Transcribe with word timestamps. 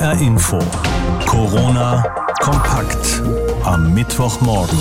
HR 0.00 0.18
Info. 0.22 0.58
Corona 1.26 2.02
kompakt 2.40 3.22
am 3.64 3.92
Mittwochmorgen. 3.92 4.78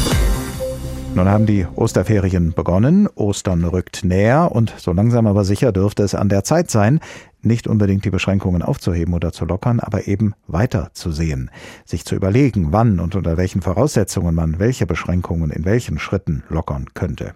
Nun 1.14 1.28
haben 1.28 1.46
die 1.46 1.68
Osterferien 1.76 2.54
begonnen, 2.54 3.10
Ostern 3.16 3.66
rückt 3.66 4.06
näher 4.06 4.54
und 4.54 4.74
so 4.78 4.94
langsam 4.94 5.28
aber 5.28 5.44
sicher 5.44 5.74
dürfte 5.74 6.04
es 6.04 6.16
an 6.16 6.30
der 6.30 6.46
Zeit 6.46 6.72
sein, 6.72 7.02
nicht 7.42 7.68
unbedingt 7.68 8.06
die 8.06 8.10
Beschränkungen 8.10 8.62
aufzuheben 8.62 9.14
oder 9.14 9.32
zu 9.32 9.46
lockern, 9.46 9.80
aber 9.80 10.08
eben 10.08 10.34
weiterzusehen, 10.48 11.52
sich 11.86 12.06
zu 12.06 12.16
überlegen, 12.16 12.72
wann 12.72 13.00
und 13.00 13.16
unter 13.16 13.38
welchen 13.38 13.62
Voraussetzungen 13.62 14.36
man 14.36 14.60
welche 14.60 14.86
Beschränkungen 14.86 15.52
in 15.52 15.66
welchen 15.66 16.00
Schritten 16.00 16.44
lockern 16.50 16.88
könnte. 16.94 17.34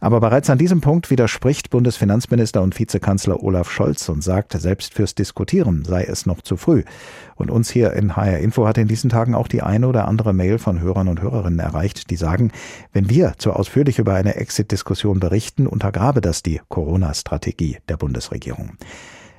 Aber 0.00 0.20
bereits 0.20 0.50
an 0.50 0.58
diesem 0.58 0.80
Punkt 0.80 1.10
widerspricht 1.10 1.70
Bundesfinanzminister 1.70 2.62
und 2.62 2.78
Vizekanzler 2.78 3.42
Olaf 3.42 3.70
Scholz 3.70 4.08
und 4.08 4.22
sagt, 4.22 4.52
selbst 4.52 4.94
fürs 4.94 5.14
Diskutieren 5.14 5.84
sei 5.84 6.04
es 6.04 6.26
noch 6.26 6.40
zu 6.42 6.56
früh. 6.56 6.84
Und 7.34 7.50
uns 7.50 7.70
hier 7.70 7.94
in 7.94 8.16
HR 8.16 8.38
Info 8.38 8.66
hat 8.66 8.76
in 8.78 8.86
diesen 8.86 9.10
Tagen 9.10 9.34
auch 9.34 9.48
die 9.48 9.62
eine 9.62 9.88
oder 9.88 10.06
andere 10.06 10.32
Mail 10.32 10.58
von 10.58 10.80
Hörern 10.80 11.08
und 11.08 11.22
Hörerinnen 11.22 11.58
erreicht, 11.58 12.10
die 12.10 12.16
sagen, 12.16 12.52
wenn 12.92 13.08
wir 13.08 13.34
zu 13.38 13.52
ausführlich 13.52 13.98
über 13.98 14.14
eine 14.14 14.36
Exit-Diskussion 14.36 15.20
berichten, 15.20 15.66
untergrabe 15.66 16.20
das 16.20 16.42
die 16.42 16.60
Corona-Strategie 16.68 17.78
der 17.88 17.96
Bundesregierung. 17.96 18.72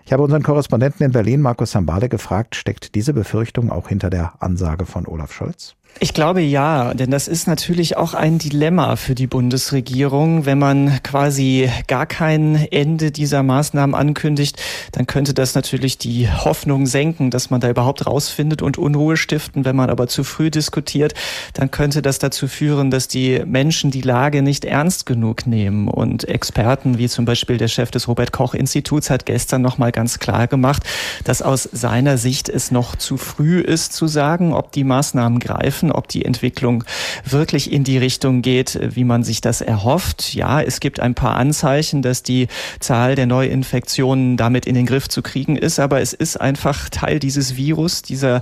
Ich 0.05 0.13
habe 0.13 0.23
unseren 0.23 0.43
Korrespondenten 0.43 1.05
in 1.05 1.11
Berlin, 1.11 1.41
Markus 1.41 1.71
Sambale, 1.71 2.09
gefragt, 2.09 2.55
steckt 2.55 2.95
diese 2.95 3.13
Befürchtung 3.13 3.71
auch 3.71 3.87
hinter 3.87 4.09
der 4.09 4.33
Ansage 4.41 4.85
von 4.85 5.05
Olaf 5.05 5.31
Scholz? 5.31 5.75
Ich 6.03 6.15
glaube 6.15 6.41
ja, 6.41 6.95
denn 6.95 7.11
das 7.11 7.27
ist 7.27 7.47
natürlich 7.47 7.95
auch 7.95 8.15
ein 8.15 8.39
Dilemma 8.39 8.95
für 8.95 9.13
die 9.13 9.27
Bundesregierung. 9.27 10.47
Wenn 10.47 10.57
man 10.57 11.03
quasi 11.03 11.69
gar 11.85 12.07
kein 12.07 12.55
Ende 12.71 13.11
dieser 13.11 13.43
Maßnahmen 13.43 13.93
ankündigt, 13.93 14.59
dann 14.93 15.05
könnte 15.05 15.35
das 15.35 15.53
natürlich 15.53 15.99
die 15.99 16.27
Hoffnung 16.27 16.87
senken, 16.87 17.29
dass 17.29 17.51
man 17.51 17.61
da 17.61 17.69
überhaupt 17.69 18.07
rausfindet 18.07 18.63
und 18.63 18.79
Unruhe 18.79 19.15
stiften. 19.15 19.63
Wenn 19.63 19.75
man 19.75 19.91
aber 19.91 20.07
zu 20.07 20.23
früh 20.23 20.49
diskutiert, 20.49 21.13
dann 21.53 21.69
könnte 21.69 22.01
das 22.01 22.17
dazu 22.17 22.47
führen, 22.47 22.89
dass 22.89 23.07
die 23.07 23.43
Menschen 23.45 23.91
die 23.91 24.01
Lage 24.01 24.41
nicht 24.41 24.65
ernst 24.65 25.05
genug 25.05 25.45
nehmen. 25.45 25.87
Und 25.87 26.27
Experten 26.27 26.97
wie 26.97 27.09
zum 27.09 27.25
Beispiel 27.25 27.57
der 27.57 27.67
Chef 27.67 27.91
des 27.91 28.07
Robert 28.07 28.31
Koch 28.31 28.55
Instituts 28.55 29.11
hat 29.11 29.27
gestern 29.27 29.61
noch 29.61 29.77
mal 29.77 29.91
ganz 29.91 30.17
klar 30.17 30.47
gemacht, 30.47 30.81
dass 31.25 31.43
aus 31.43 31.69
seiner 31.71 32.17
Sicht 32.17 32.49
es 32.49 32.71
noch 32.71 32.95
zu 32.95 33.17
früh 33.17 33.59
ist 33.59 33.93
zu 33.93 34.07
sagen, 34.07 34.53
ob 34.53 34.71
die 34.71 34.83
Maßnahmen 34.83 35.39
greifen 35.39 35.80
prüfen, 35.81 35.91
ob 35.91 36.07
die 36.07 36.25
Entwicklung 36.25 36.83
wirklich 37.25 37.71
in 37.71 37.83
die 37.83 37.97
Richtung 37.97 38.41
geht, 38.41 38.79
wie 38.95 39.03
man 39.03 39.23
sich 39.23 39.41
das 39.41 39.61
erhofft. 39.61 40.33
Ja, 40.33 40.61
es 40.61 40.79
gibt 40.79 40.99
ein 40.99 41.15
paar 41.15 41.35
Anzeichen, 41.35 42.01
dass 42.01 42.23
die 42.23 42.47
Zahl 42.79 43.15
der 43.15 43.25
Neuinfektionen 43.25 44.37
damit 44.37 44.65
in 44.65 44.75
den 44.75 44.85
Griff 44.85 45.09
zu 45.09 45.21
kriegen 45.21 45.57
ist, 45.57 45.79
aber 45.79 46.01
es 46.01 46.13
ist 46.13 46.39
einfach 46.39 46.89
Teil 46.89 47.19
dieses 47.19 47.55
Virus, 47.55 48.01
dieser 48.01 48.41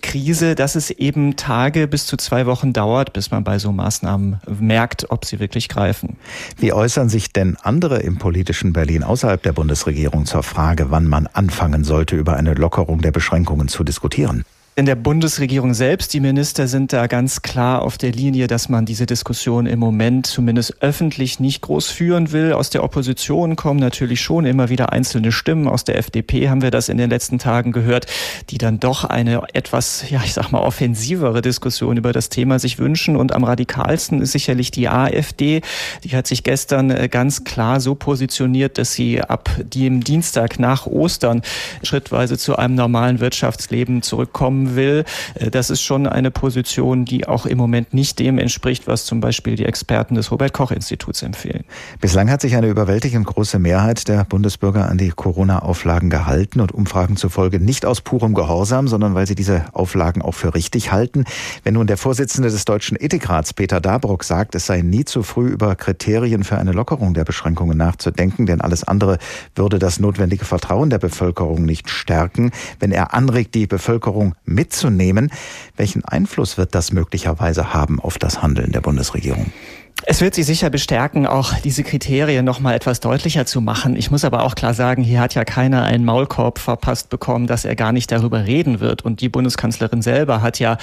Krise, 0.00 0.54
dass 0.54 0.74
es 0.74 0.90
eben 0.90 1.36
Tage 1.36 1.86
bis 1.86 2.06
zu 2.06 2.16
zwei 2.16 2.46
Wochen 2.46 2.72
dauert, 2.72 3.12
bis 3.12 3.30
man 3.30 3.44
bei 3.44 3.58
so 3.58 3.72
Maßnahmen 3.72 4.40
merkt, 4.58 5.10
ob 5.10 5.24
sie 5.24 5.38
wirklich 5.38 5.68
greifen. 5.68 6.16
Wie 6.58 6.72
äußern 6.72 7.08
sich 7.08 7.32
denn 7.32 7.56
andere 7.62 8.00
im 8.00 8.18
politischen 8.18 8.72
Berlin 8.72 9.04
außerhalb 9.04 9.42
der 9.42 9.52
Bundesregierung 9.52 10.26
zur 10.26 10.42
Frage, 10.42 10.90
wann 10.90 11.06
man 11.06 11.28
anfangen 11.28 11.84
sollte, 11.84 12.16
über 12.16 12.36
eine 12.36 12.54
Lockerung 12.54 13.00
der 13.00 13.12
Beschränkungen 13.12 13.68
zu 13.68 13.84
diskutieren? 13.84 14.44
In 14.74 14.86
der 14.86 14.94
Bundesregierung 14.94 15.74
selbst, 15.74 16.14
die 16.14 16.20
Minister 16.20 16.66
sind 16.66 16.94
da 16.94 17.06
ganz 17.06 17.42
klar 17.42 17.82
auf 17.82 17.98
der 17.98 18.10
Linie, 18.10 18.46
dass 18.46 18.70
man 18.70 18.86
diese 18.86 19.04
Diskussion 19.04 19.66
im 19.66 19.78
Moment 19.78 20.26
zumindest 20.26 20.82
öffentlich 20.82 21.38
nicht 21.38 21.60
groß 21.60 21.88
führen 21.90 22.32
will. 22.32 22.54
Aus 22.54 22.70
der 22.70 22.82
Opposition 22.82 23.54
kommen 23.54 23.78
natürlich 23.78 24.22
schon 24.22 24.46
immer 24.46 24.70
wieder 24.70 24.90
einzelne 24.90 25.30
Stimmen. 25.30 25.68
Aus 25.68 25.84
der 25.84 25.98
FDP 25.98 26.48
haben 26.48 26.62
wir 26.62 26.70
das 26.70 26.88
in 26.88 26.96
den 26.96 27.10
letzten 27.10 27.38
Tagen 27.38 27.72
gehört, 27.72 28.06
die 28.48 28.56
dann 28.56 28.80
doch 28.80 29.04
eine 29.04 29.42
etwas, 29.52 30.08
ja, 30.08 30.22
ich 30.24 30.32
sag 30.32 30.52
mal, 30.52 30.60
offensivere 30.60 31.42
Diskussion 31.42 31.98
über 31.98 32.14
das 32.14 32.30
Thema 32.30 32.58
sich 32.58 32.78
wünschen. 32.78 33.16
Und 33.16 33.34
am 33.34 33.44
radikalsten 33.44 34.22
ist 34.22 34.32
sicherlich 34.32 34.70
die 34.70 34.88
AfD. 34.88 35.60
Die 36.02 36.16
hat 36.16 36.26
sich 36.26 36.44
gestern 36.44 36.90
äh, 36.90 37.10
ganz 37.10 37.44
klar 37.44 37.78
so 37.78 37.94
positioniert, 37.94 38.78
dass 38.78 38.94
sie 38.94 39.20
ab 39.20 39.50
dem 39.58 40.02
Dienstag 40.02 40.58
nach 40.58 40.86
Ostern 40.86 41.42
schrittweise 41.82 42.38
zu 42.38 42.56
einem 42.56 42.74
normalen 42.74 43.20
Wirtschaftsleben 43.20 44.00
zurückkommen 44.00 44.61
haben 44.62 44.76
will. 44.76 45.04
Äh, 45.34 45.50
das 45.50 45.70
ist 45.70 45.82
schon 45.82 46.06
eine 46.06 46.30
Position, 46.30 47.04
die 47.04 47.26
auch 47.26 47.46
im 47.46 47.58
Moment 47.58 47.94
nicht 47.94 48.18
dem 48.18 48.38
entspricht, 48.38 48.86
was 48.86 49.04
zum 49.04 49.20
Beispiel 49.20 49.56
die 49.56 49.64
Experten 49.64 50.14
des 50.14 50.30
Robert 50.30 50.52
Koch 50.52 50.70
Instituts 50.70 51.22
empfehlen. 51.22 51.64
Bislang 52.00 52.30
hat 52.30 52.40
sich 52.40 52.56
eine 52.56 52.68
überwältigend 52.68 53.26
große 53.26 53.58
Mehrheit 53.58 54.08
der 54.08 54.24
Bundesbürger 54.24 54.88
an 54.88 54.98
die 54.98 55.10
Corona-Auflagen 55.10 56.10
gehalten 56.10 56.60
und 56.60 56.72
Umfragen 56.72 57.16
zufolge 57.16 57.60
nicht 57.60 57.86
aus 57.86 58.00
purem 58.00 58.34
Gehorsam, 58.34 58.88
sondern 58.88 59.14
weil 59.14 59.26
sie 59.26 59.34
diese 59.34 59.64
Auflagen 59.72 60.22
auch 60.22 60.34
für 60.34 60.54
richtig 60.54 60.92
halten. 60.92 61.24
Wenn 61.64 61.74
nun 61.74 61.86
der 61.86 61.96
Vorsitzende 61.96 62.50
des 62.50 62.64
Deutschen 62.64 62.96
Ethikrats, 62.98 63.52
Peter 63.52 63.80
Dabrock, 63.80 64.24
sagt, 64.24 64.54
es 64.54 64.66
sei 64.66 64.82
nie 64.82 65.04
zu 65.04 65.22
früh 65.22 65.48
über 65.48 65.74
Kriterien 65.76 66.44
für 66.44 66.58
eine 66.58 66.72
Lockerung 66.72 67.14
der 67.14 67.24
Beschränkungen 67.24 67.76
nachzudenken, 67.76 68.46
denn 68.46 68.60
alles 68.60 68.84
andere 68.84 69.18
würde 69.54 69.78
das 69.78 70.00
notwendige 70.00 70.44
Vertrauen 70.44 70.90
der 70.90 70.98
Bevölkerung 70.98 71.64
nicht 71.64 71.90
stärken. 71.90 72.52
Wenn 72.78 72.92
er 72.92 73.14
anregt, 73.14 73.54
die 73.54 73.66
Bevölkerung 73.66 74.34
mitzunehmen. 74.54 75.32
Welchen 75.76 76.04
Einfluss 76.04 76.58
wird 76.58 76.74
das 76.74 76.92
möglicherweise 76.92 77.72
haben 77.74 78.00
auf 78.00 78.18
das 78.18 78.42
Handeln 78.42 78.72
der 78.72 78.80
Bundesregierung? 78.80 79.52
Es 80.04 80.20
wird 80.20 80.34
Sie 80.34 80.42
sicher 80.42 80.68
bestärken, 80.68 81.28
auch 81.28 81.54
diese 81.60 81.84
Kriterien 81.84 82.44
noch 82.44 82.58
mal 82.58 82.74
etwas 82.74 82.98
deutlicher 82.98 83.46
zu 83.46 83.60
machen. 83.60 83.94
Ich 83.94 84.10
muss 84.10 84.24
aber 84.24 84.42
auch 84.42 84.56
klar 84.56 84.74
sagen, 84.74 85.04
hier 85.04 85.20
hat 85.20 85.34
ja 85.34 85.44
keiner 85.44 85.84
einen 85.84 86.04
Maulkorb 86.04 86.58
verpasst 86.58 87.08
bekommen, 87.08 87.46
dass 87.46 87.64
er 87.64 87.76
gar 87.76 87.92
nicht 87.92 88.10
darüber 88.10 88.44
reden 88.44 88.80
wird. 88.80 89.04
Und 89.04 89.20
die 89.20 89.28
Bundeskanzlerin 89.28 90.02
selber 90.02 90.42
hat 90.42 90.58
ja 90.58 90.76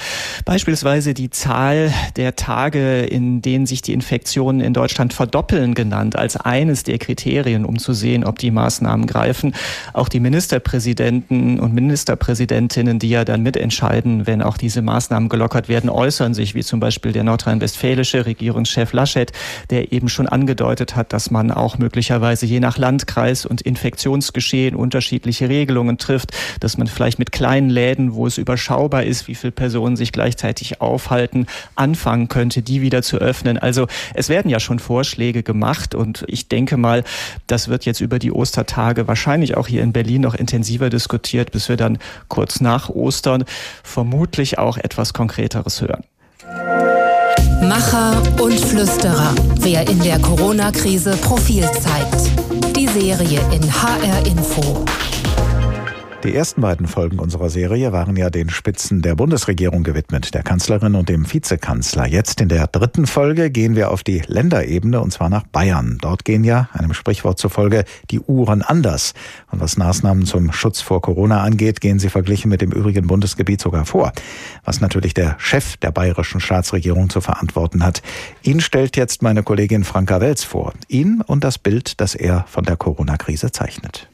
beispielsweise 0.46 1.12
die 1.12 1.28
Zahl 1.28 1.92
der 2.16 2.34
Tage, 2.34 3.02
in 3.02 3.42
denen 3.42 3.66
sich 3.66 3.82
die 3.82 3.92
Infektionen 3.92 4.62
in 4.62 4.72
Deutschland 4.72 5.12
verdoppeln, 5.12 5.74
genannt, 5.74 6.16
als 6.16 6.38
eines 6.38 6.84
der 6.84 6.96
Kriterien, 6.96 7.66
um 7.66 7.78
zu 7.78 7.92
sehen, 7.92 8.24
ob 8.24 8.38
die 8.38 8.50
Maßnahmen 8.50 9.06
greifen. 9.06 9.54
Auch 9.92 10.08
die 10.08 10.20
Ministerpräsidenten 10.20 11.60
und 11.60 11.74
Ministerpräsidentinnen, 11.74 12.98
die 12.98 13.10
ja 13.10 13.26
dann 13.26 13.42
mitentscheiden, 13.42 14.26
wenn 14.26 14.40
auch 14.40 14.56
diese 14.56 14.80
Maßnahmen 14.80 15.28
gelockert 15.28 15.68
werden, 15.68 15.90
äußern 15.90 16.32
sich, 16.32 16.54
wie 16.54 16.62
zum 16.62 16.80
Beispiel 16.80 17.12
der 17.12 17.24
nordrhein-westfälische 17.24 18.24
Regierungschef 18.24 18.94
Laschet, 18.94 19.09
der 19.14 19.92
eben 19.92 20.08
schon 20.08 20.26
angedeutet 20.26 20.96
hat, 20.96 21.12
dass 21.12 21.30
man 21.30 21.50
auch 21.50 21.78
möglicherweise 21.78 22.46
je 22.46 22.60
nach 22.60 22.78
Landkreis 22.78 23.46
und 23.46 23.60
Infektionsgeschehen 23.60 24.74
unterschiedliche 24.74 25.48
Regelungen 25.48 25.98
trifft, 25.98 26.32
dass 26.60 26.76
man 26.78 26.86
vielleicht 26.86 27.18
mit 27.18 27.32
kleinen 27.32 27.70
Läden, 27.70 28.14
wo 28.14 28.26
es 28.26 28.38
überschaubar 28.38 29.04
ist, 29.04 29.28
wie 29.28 29.34
viele 29.34 29.52
Personen 29.52 29.96
sich 29.96 30.12
gleichzeitig 30.12 30.80
aufhalten, 30.80 31.46
anfangen 31.74 32.28
könnte, 32.28 32.62
die 32.62 32.82
wieder 32.82 33.02
zu 33.02 33.18
öffnen. 33.18 33.58
Also 33.58 33.86
es 34.14 34.28
werden 34.28 34.50
ja 34.50 34.60
schon 34.60 34.78
Vorschläge 34.78 35.42
gemacht 35.42 35.94
und 35.94 36.24
ich 36.26 36.48
denke 36.48 36.76
mal, 36.76 37.04
das 37.46 37.68
wird 37.68 37.84
jetzt 37.84 38.00
über 38.00 38.18
die 38.18 38.32
Ostertage 38.32 39.08
wahrscheinlich 39.08 39.56
auch 39.56 39.66
hier 39.66 39.82
in 39.82 39.92
Berlin 39.92 40.22
noch 40.22 40.34
intensiver 40.34 40.90
diskutiert, 40.90 41.52
bis 41.52 41.68
wir 41.68 41.76
dann 41.76 41.98
kurz 42.28 42.60
nach 42.60 42.88
Ostern 42.88 43.44
vermutlich 43.82 44.58
auch 44.58 44.76
etwas 44.78 45.12
Konkreteres 45.12 45.80
hören. 45.80 46.04
Macher 47.70 48.20
und 48.40 48.58
Flüsterer. 48.58 49.32
Wer 49.60 49.88
in 49.88 50.00
der 50.00 50.18
Corona-Krise 50.18 51.12
Profil 51.18 51.62
zeigt. 51.62 52.76
Die 52.76 52.88
Serie 52.88 53.38
in 53.52 53.62
HR 53.62 54.26
Info. 54.26 54.84
Die 56.22 56.34
ersten 56.34 56.60
beiden 56.60 56.86
Folgen 56.86 57.18
unserer 57.18 57.48
Serie 57.48 57.92
waren 57.92 58.14
ja 58.14 58.28
den 58.28 58.50
Spitzen 58.50 59.00
der 59.00 59.14
Bundesregierung 59.14 59.82
gewidmet, 59.82 60.34
der 60.34 60.42
Kanzlerin 60.42 60.94
und 60.94 61.08
dem 61.08 61.32
Vizekanzler. 61.32 62.06
Jetzt 62.06 62.42
in 62.42 62.50
der 62.50 62.66
dritten 62.66 63.06
Folge 63.06 63.50
gehen 63.50 63.74
wir 63.74 63.90
auf 63.90 64.02
die 64.02 64.22
Länderebene 64.26 65.00
und 65.00 65.12
zwar 65.12 65.30
nach 65.30 65.44
Bayern. 65.44 65.96
Dort 65.98 66.26
gehen 66.26 66.44
ja, 66.44 66.68
einem 66.74 66.92
Sprichwort 66.92 67.38
zufolge, 67.38 67.86
die 68.10 68.20
Uhren 68.20 68.60
anders. 68.60 69.14
Und 69.50 69.60
was 69.60 69.78
Maßnahmen 69.78 70.26
zum 70.26 70.52
Schutz 70.52 70.82
vor 70.82 71.00
Corona 71.00 71.42
angeht, 71.42 71.80
gehen 71.80 71.98
sie 71.98 72.10
verglichen 72.10 72.50
mit 72.50 72.60
dem 72.60 72.70
übrigen 72.70 73.06
Bundesgebiet 73.06 73.62
sogar 73.62 73.86
vor. 73.86 74.12
Was 74.66 74.82
natürlich 74.82 75.14
der 75.14 75.36
Chef 75.38 75.78
der 75.78 75.90
bayerischen 75.90 76.40
Staatsregierung 76.40 77.08
zu 77.08 77.22
verantworten 77.22 77.82
hat. 77.82 78.02
Ihn 78.42 78.60
stellt 78.60 78.98
jetzt 78.98 79.22
meine 79.22 79.42
Kollegin 79.42 79.84
Franka 79.84 80.20
Welz 80.20 80.44
vor. 80.44 80.74
Ihn 80.86 81.22
und 81.26 81.44
das 81.44 81.56
Bild, 81.56 81.98
das 81.98 82.14
er 82.14 82.44
von 82.46 82.64
der 82.64 82.76
Corona-Krise 82.76 83.52
zeichnet. 83.52 84.09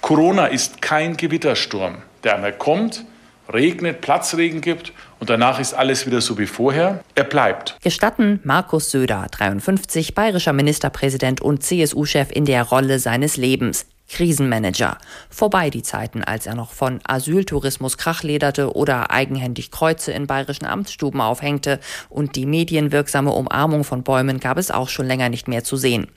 Corona 0.00 0.46
ist 0.46 0.80
kein 0.80 1.16
Gewittersturm, 1.16 1.98
der 2.24 2.36
einmal 2.36 2.52
kommt, 2.52 3.04
regnet, 3.52 4.00
Platzregen 4.00 4.60
gibt 4.60 4.92
und 5.20 5.30
danach 5.30 5.58
ist 5.58 5.74
alles 5.74 6.06
wieder 6.06 6.20
so 6.20 6.38
wie 6.38 6.46
vorher. 6.46 7.02
Er 7.14 7.24
bleibt. 7.24 7.76
Gestatten 7.82 8.40
Markus 8.44 8.90
Söder, 8.90 9.26
53, 9.30 10.14
bayerischer 10.14 10.52
Ministerpräsident 10.52 11.40
und 11.40 11.62
CSU-Chef 11.62 12.30
in 12.30 12.44
der 12.44 12.62
Rolle 12.64 12.98
seines 12.98 13.36
Lebens. 13.36 13.86
Krisenmanager. 14.08 14.98
Vorbei 15.30 15.70
die 15.70 15.82
Zeiten, 15.82 16.24
als 16.24 16.46
er 16.46 16.54
noch 16.54 16.72
von 16.72 17.00
Asyltourismus 17.04 17.98
krachlederte 17.98 18.74
oder 18.74 19.10
eigenhändig 19.10 19.70
Kreuze 19.70 20.12
in 20.12 20.26
bayerischen 20.26 20.66
Amtsstuben 20.66 21.20
aufhängte 21.20 21.78
und 22.08 22.34
die 22.36 22.46
medienwirksame 22.46 23.30
Umarmung 23.30 23.84
von 23.84 24.02
Bäumen 24.02 24.40
gab 24.40 24.58
es 24.58 24.70
auch 24.70 24.88
schon 24.88 25.06
länger 25.06 25.28
nicht 25.28 25.48
mehr 25.48 25.62
zu 25.62 25.76
sehen. 25.76 26.08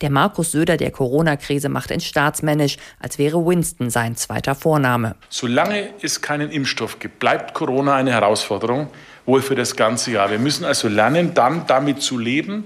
Der 0.00 0.10
Markus 0.10 0.52
Söder 0.52 0.76
der 0.76 0.90
Corona-Krise 0.90 1.68
macht 1.68 1.90
ihn 1.90 2.00
staatsmännisch, 2.00 2.76
als 2.98 3.18
wäre 3.18 3.44
Winston 3.44 3.90
sein 3.90 4.16
zweiter 4.16 4.54
Vorname. 4.54 5.16
Solange 5.28 5.90
es 6.02 6.20
keinen 6.20 6.50
Impfstoff 6.50 6.98
gibt, 6.98 7.18
bleibt 7.18 7.54
Corona 7.54 7.96
eine 7.96 8.12
Herausforderung, 8.12 8.88
wohl 9.26 9.42
für 9.42 9.54
das 9.54 9.76
ganze 9.76 10.12
Jahr. 10.12 10.30
Wir 10.30 10.38
müssen 10.38 10.64
also 10.64 10.88
lernen, 10.88 11.34
dann 11.34 11.66
damit 11.66 12.02
zu 12.02 12.18
leben 12.18 12.64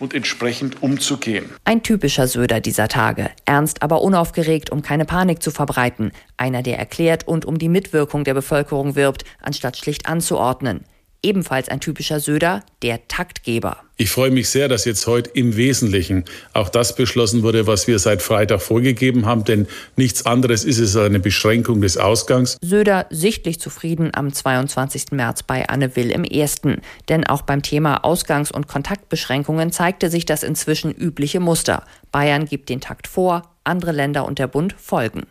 und 0.00 0.14
entsprechend 0.14 0.82
umzugehen. 0.82 1.50
Ein 1.64 1.84
typischer 1.84 2.26
Söder 2.26 2.60
dieser 2.60 2.88
Tage. 2.88 3.30
Ernst, 3.44 3.82
aber 3.82 4.02
unaufgeregt, 4.02 4.70
um 4.70 4.82
keine 4.82 5.04
Panik 5.04 5.42
zu 5.42 5.52
verbreiten. 5.52 6.10
Einer, 6.36 6.62
der 6.62 6.78
erklärt 6.78 7.28
und 7.28 7.44
um 7.44 7.58
die 7.58 7.68
Mitwirkung 7.68 8.24
der 8.24 8.34
Bevölkerung 8.34 8.96
wirbt, 8.96 9.24
anstatt 9.40 9.76
schlicht 9.76 10.08
anzuordnen. 10.08 10.84
Ebenfalls 11.22 11.68
ein 11.68 11.80
typischer 11.80 12.20
Söder, 12.20 12.62
der 12.82 13.06
Taktgeber. 13.08 13.78
Ich 13.98 14.10
freue 14.10 14.30
mich 14.30 14.48
sehr, 14.48 14.68
dass 14.68 14.86
jetzt 14.86 15.06
heute 15.06 15.28
im 15.34 15.56
Wesentlichen 15.56 16.24
auch 16.54 16.70
das 16.70 16.96
beschlossen 16.96 17.42
wurde, 17.42 17.66
was 17.66 17.86
wir 17.86 17.98
seit 17.98 18.22
Freitag 18.22 18.62
vorgegeben 18.62 19.26
haben, 19.26 19.44
denn 19.44 19.66
nichts 19.96 20.24
anderes 20.24 20.64
ist 20.64 20.78
es 20.78 20.96
eine 20.96 21.20
Beschränkung 21.20 21.82
des 21.82 21.98
Ausgangs. 21.98 22.56
Söder 22.62 23.04
sichtlich 23.10 23.60
zufrieden 23.60 24.10
am 24.14 24.32
22. 24.32 25.12
März 25.12 25.42
bei 25.42 25.68
Anne 25.68 25.94
Will 25.96 26.10
im 26.10 26.24
ersten. 26.24 26.80
Denn 27.10 27.26
auch 27.26 27.42
beim 27.42 27.60
Thema 27.60 28.02
Ausgangs- 28.02 28.50
und 28.50 28.68
Kontaktbeschränkungen 28.68 29.72
zeigte 29.72 30.08
sich 30.08 30.24
das 30.24 30.42
inzwischen 30.42 30.92
übliche 30.92 31.40
Muster. 31.40 31.84
Bayern 32.10 32.46
gibt 32.46 32.70
den 32.70 32.80
Takt 32.80 33.06
vor, 33.06 33.42
andere 33.70 33.92
Länder 33.92 34.26
und 34.26 34.38
der 34.38 34.46
Bund 34.46 34.74
folgen. 34.74 35.22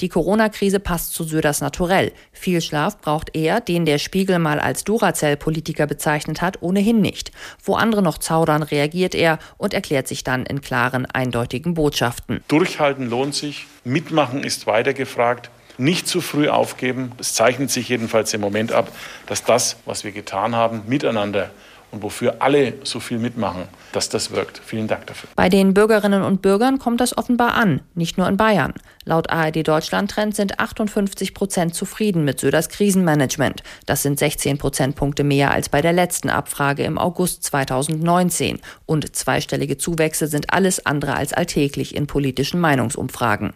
Die 0.00 0.08
Corona-Krise 0.08 0.80
passt 0.80 1.14
zu 1.14 1.22
Söders 1.22 1.60
Naturell. 1.60 2.12
Viel 2.32 2.60
Schlaf 2.60 2.98
braucht 3.00 3.36
er, 3.36 3.60
den 3.60 3.86
der 3.86 3.98
Spiegel 3.98 4.40
mal 4.40 4.58
als 4.58 4.82
Duracell-Politiker 4.82 5.86
bezeichnet 5.86 6.42
hat, 6.42 6.60
ohnehin 6.62 7.00
nicht. 7.00 7.30
Wo 7.62 7.74
andere 7.74 8.02
noch 8.02 8.18
zaudern, 8.18 8.64
reagiert 8.64 9.14
er 9.14 9.38
und 9.58 9.74
erklärt 9.74 10.08
sich 10.08 10.24
dann 10.24 10.44
in 10.44 10.60
klaren, 10.60 11.06
eindeutigen 11.06 11.74
Botschaften. 11.74 12.42
Durchhalten 12.48 13.08
lohnt 13.08 13.36
sich, 13.36 13.66
mitmachen 13.84 14.42
ist 14.42 14.66
weiter 14.66 14.94
gefragt. 14.94 15.50
Nicht 15.78 16.06
zu 16.06 16.20
früh 16.20 16.48
aufgeben. 16.48 17.12
Es 17.18 17.34
zeichnet 17.34 17.70
sich 17.70 17.88
jedenfalls 17.88 18.34
im 18.34 18.40
Moment 18.40 18.72
ab, 18.72 18.92
dass 19.26 19.44
das, 19.44 19.76
was 19.86 20.04
wir 20.04 20.12
getan 20.12 20.54
haben, 20.54 20.82
miteinander 20.86 21.50
und 21.92 22.02
wofür 22.02 22.36
alle 22.40 22.74
so 22.82 22.98
viel 22.98 23.18
mitmachen, 23.18 23.64
dass 23.92 24.08
das 24.08 24.30
wirkt. 24.30 24.60
Vielen 24.64 24.88
Dank 24.88 25.06
dafür. 25.06 25.28
Bei 25.36 25.48
den 25.48 25.74
Bürgerinnen 25.74 26.22
und 26.22 26.42
Bürgern 26.42 26.78
kommt 26.78 27.00
das 27.00 27.16
offenbar 27.16 27.54
an, 27.54 27.82
nicht 27.94 28.18
nur 28.18 28.26
in 28.28 28.36
Bayern. 28.36 28.72
Laut 29.04 29.30
ARD 29.30 29.66
Deutschland 29.66 30.10
Trend 30.10 30.34
sind 30.34 30.58
58 30.58 31.34
Prozent 31.34 31.74
zufrieden 31.74 32.24
mit 32.24 32.40
Söders 32.40 32.68
Krisenmanagement. 32.70 33.62
Das 33.84 34.02
sind 34.02 34.18
16 34.18 34.58
Prozentpunkte 34.58 35.22
mehr 35.22 35.50
als 35.50 35.68
bei 35.68 35.82
der 35.82 35.92
letzten 35.92 36.30
Abfrage 36.30 36.84
im 36.84 36.98
August 36.98 37.44
2019. 37.44 38.60
Und 38.86 39.14
zweistellige 39.14 39.76
Zuwächse 39.76 40.28
sind 40.28 40.52
alles 40.52 40.86
andere 40.86 41.14
als 41.14 41.32
alltäglich 41.32 41.94
in 41.94 42.06
politischen 42.06 42.60
Meinungsumfragen. 42.60 43.52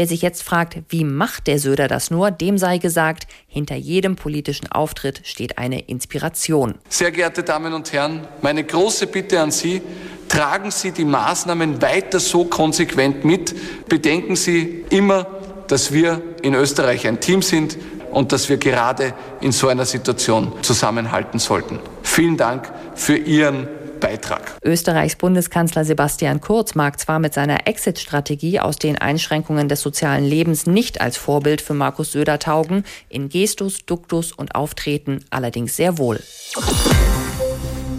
Wer 0.00 0.06
sich 0.06 0.22
jetzt 0.22 0.42
fragt, 0.42 0.78
wie 0.88 1.04
macht 1.04 1.46
der 1.46 1.58
Söder 1.58 1.86
das 1.86 2.10
nur, 2.10 2.30
dem 2.30 2.56
sei 2.56 2.78
gesagt, 2.78 3.26
hinter 3.46 3.76
jedem 3.76 4.16
politischen 4.16 4.72
Auftritt 4.72 5.20
steht 5.24 5.58
eine 5.58 5.80
Inspiration. 5.80 6.76
Sehr 6.88 7.10
geehrte 7.10 7.42
Damen 7.42 7.74
und 7.74 7.92
Herren, 7.92 8.26
meine 8.40 8.64
große 8.64 9.08
Bitte 9.08 9.38
an 9.42 9.50
Sie, 9.50 9.82
tragen 10.26 10.70
Sie 10.70 10.92
die 10.92 11.04
Maßnahmen 11.04 11.82
weiter 11.82 12.18
so 12.18 12.46
konsequent 12.46 13.26
mit. 13.26 13.54
Bedenken 13.90 14.36
Sie 14.36 14.86
immer, 14.88 15.26
dass 15.68 15.92
wir 15.92 16.22
in 16.40 16.54
Österreich 16.54 17.06
ein 17.06 17.20
Team 17.20 17.42
sind 17.42 17.76
und 18.10 18.32
dass 18.32 18.48
wir 18.48 18.56
gerade 18.56 19.12
in 19.42 19.52
so 19.52 19.68
einer 19.68 19.84
Situation 19.84 20.50
zusammenhalten 20.62 21.38
sollten. 21.38 21.78
Vielen 22.02 22.38
Dank 22.38 22.72
für 22.94 23.18
Ihren 23.18 23.68
Beitrag. 24.00 24.56
Österreichs 24.64 25.16
Bundeskanzler 25.16 25.84
Sebastian 25.84 26.40
Kurz 26.40 26.74
mag 26.74 26.98
zwar 26.98 27.18
mit 27.18 27.34
seiner 27.34 27.66
Exit-Strategie 27.66 28.58
aus 28.58 28.76
den 28.76 28.98
Einschränkungen 28.98 29.68
des 29.68 29.80
sozialen 29.82 30.24
Lebens 30.24 30.66
nicht 30.66 31.00
als 31.00 31.16
Vorbild 31.16 31.60
für 31.60 31.74
Markus 31.74 32.12
Söder 32.12 32.38
taugen, 32.38 32.84
in 33.08 33.28
Gestus, 33.28 33.84
Duktus 33.86 34.32
und 34.32 34.54
Auftreten 34.54 35.24
allerdings 35.30 35.76
sehr 35.76 35.98
wohl. 35.98 36.20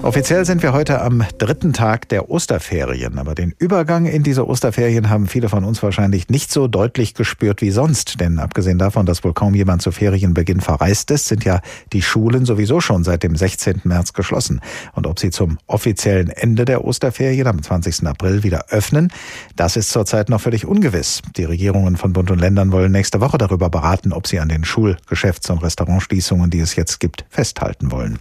Offiziell 0.04 0.46
sind 0.46 0.64
wir 0.64 0.74
heute 0.74 1.00
am 1.00 1.24
dritten 1.38 1.74
Tag 1.74 2.10
der 2.10 2.32
Osterferien, 2.32 3.20
aber 3.20 3.36
den 3.36 3.54
Übergang 3.60 4.08
in 4.08 4.24
diese 4.24 4.48
Osterferien 4.48 5.12
haben 5.12 5.28
viele 5.28 5.48
von 5.48 5.64
uns 5.64 5.84
wahrscheinlich 5.84 6.28
nicht 6.28 6.52
so 6.52 6.68
deutlich 6.68 7.14
gespürt 7.14 7.62
wie 7.62 7.70
sonst, 7.70 8.20
denn 8.20 8.40
abgesehen 8.40 8.80
davon, 8.80 9.06
dass 9.06 9.24
wohl 9.24 9.34
kaum 9.34 9.54
jemand 9.54 9.84
zu 9.84 9.92
Ferienbeginn 9.92 10.60
verreist 10.60 11.12
ist, 11.12 11.28
sind 11.28 11.46
ja 11.46 11.62
die 11.94 12.02
Schulen 12.02 12.46
sowieso 12.46 12.82
schon 12.82 13.04
seit 13.04 13.22
dem 13.22 13.36
16. 13.36 13.82
März 13.84 14.14
geschlossen. 14.14 14.60
Und 14.94 15.06
ob 15.06 15.20
sie 15.20 15.30
zum 15.30 15.60
offiziellen 15.68 16.30
Ende 16.30 16.66
der 16.66 16.84
Osterferien 16.84 17.46
am 17.46 17.62
20. 17.62 18.08
April 18.08 18.42
wieder 18.42 18.66
öffnen, 18.70 19.14
das 19.56 19.76
ist 19.76 19.92
zurzeit 19.92 20.30
noch 20.30 20.42
völlig 20.42 20.66
ungewiss. 20.66 21.22
Die 21.38 21.46
Regierungen 21.46 21.96
von 21.96 22.12
Bund 22.12 22.32
und 22.32 22.40
Ländern 22.40 22.72
wollen 22.72 22.92
nächste 22.92 23.22
Woche 23.22 23.38
darüber 23.38 23.70
beraten, 23.70 24.14
ob 24.14 24.26
sie 24.26 24.40
an 24.40 24.50
den 24.50 24.66
Schul-, 24.66 24.98
Geschäfts- 25.08 25.52
und 25.52 25.62
Restaurantschließungen, 25.62 26.50
die 26.50 26.60
es 26.60 26.76
jetzt 26.76 27.00
gibt, 27.00 27.24
festhalten 27.30 27.92
wollen. 27.92 28.18